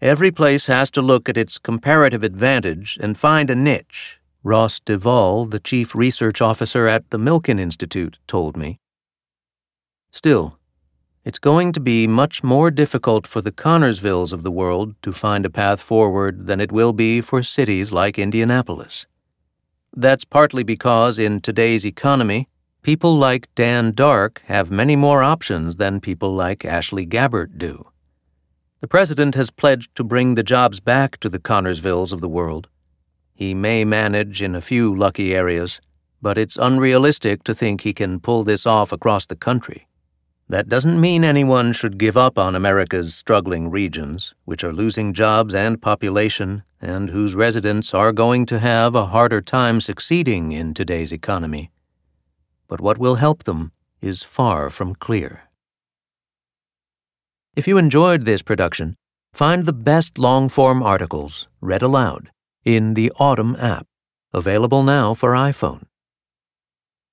Every 0.00 0.30
place 0.30 0.66
has 0.66 0.90
to 0.92 1.02
look 1.02 1.28
at 1.28 1.36
its 1.36 1.58
comparative 1.58 2.22
advantage 2.22 2.98
and 3.00 3.18
find 3.18 3.50
a 3.50 3.54
niche, 3.54 4.18
Ross 4.42 4.78
DeVol, 4.78 5.50
the 5.50 5.58
chief 5.58 5.94
research 5.94 6.40
officer 6.40 6.86
at 6.86 7.10
the 7.10 7.18
Milken 7.18 7.58
Institute, 7.58 8.18
told 8.28 8.56
me. 8.56 8.78
Still, 10.10 10.58
it's 11.24 11.38
going 11.38 11.72
to 11.72 11.80
be 11.80 12.06
much 12.06 12.44
more 12.44 12.70
difficult 12.70 13.26
for 13.26 13.40
the 13.40 13.50
Connersvilles 13.50 14.32
of 14.32 14.42
the 14.42 14.50
world 14.50 14.94
to 15.02 15.12
find 15.12 15.46
a 15.46 15.50
path 15.50 15.80
forward 15.80 16.46
than 16.46 16.60
it 16.60 16.70
will 16.70 16.92
be 16.92 17.20
for 17.22 17.42
cities 17.42 17.90
like 17.90 18.18
Indianapolis. 18.18 19.06
That's 19.96 20.24
partly 20.24 20.64
because 20.64 21.20
in 21.20 21.40
today's 21.40 21.86
economy, 21.86 22.48
people 22.82 23.16
like 23.16 23.48
Dan 23.54 23.92
Dark 23.92 24.42
have 24.46 24.68
many 24.70 24.96
more 24.96 25.22
options 25.22 25.76
than 25.76 26.00
people 26.00 26.34
like 26.34 26.64
Ashley 26.64 27.06
Gabbert 27.06 27.58
do. 27.58 27.84
The 28.80 28.88
president 28.88 29.36
has 29.36 29.52
pledged 29.52 29.94
to 29.94 30.02
bring 30.02 30.34
the 30.34 30.42
jobs 30.42 30.80
back 30.80 31.18
to 31.20 31.28
the 31.28 31.38
Connersvilles 31.38 32.12
of 32.12 32.20
the 32.20 32.28
world. 32.28 32.68
He 33.34 33.54
may 33.54 33.84
manage 33.84 34.42
in 34.42 34.56
a 34.56 34.60
few 34.60 34.92
lucky 34.94 35.32
areas, 35.32 35.80
but 36.20 36.36
it's 36.38 36.56
unrealistic 36.56 37.44
to 37.44 37.54
think 37.54 37.82
he 37.82 37.92
can 37.92 38.18
pull 38.18 38.42
this 38.42 38.66
off 38.66 38.90
across 38.90 39.26
the 39.26 39.36
country. 39.36 39.86
That 40.48 40.68
doesn't 40.68 41.00
mean 41.00 41.24
anyone 41.24 41.72
should 41.72 41.96
give 41.96 42.18
up 42.18 42.38
on 42.38 42.54
America's 42.54 43.14
struggling 43.14 43.70
regions, 43.70 44.34
which 44.44 44.62
are 44.62 44.74
losing 44.74 45.14
jobs 45.14 45.54
and 45.54 45.80
population, 45.80 46.64
and 46.82 47.08
whose 47.08 47.34
residents 47.34 47.94
are 47.94 48.12
going 48.12 48.44
to 48.46 48.58
have 48.58 48.94
a 48.94 49.06
harder 49.06 49.40
time 49.40 49.80
succeeding 49.80 50.52
in 50.52 50.74
today's 50.74 51.12
economy. 51.12 51.70
But 52.68 52.80
what 52.80 52.98
will 52.98 53.14
help 53.14 53.44
them 53.44 53.72
is 54.02 54.22
far 54.22 54.68
from 54.68 54.94
clear. 54.94 55.44
If 57.56 57.66
you 57.66 57.78
enjoyed 57.78 58.26
this 58.26 58.42
production, 58.42 58.96
find 59.32 59.64
the 59.64 59.72
best 59.72 60.18
long 60.18 60.50
form 60.50 60.82
articles 60.82 61.48
read 61.62 61.82
aloud 61.82 62.30
in 62.64 62.94
the 62.94 63.10
Audm 63.18 63.56
app, 63.62 63.86
available 64.34 64.82
now 64.82 65.14
for 65.14 65.32
iPhone. 65.32 65.84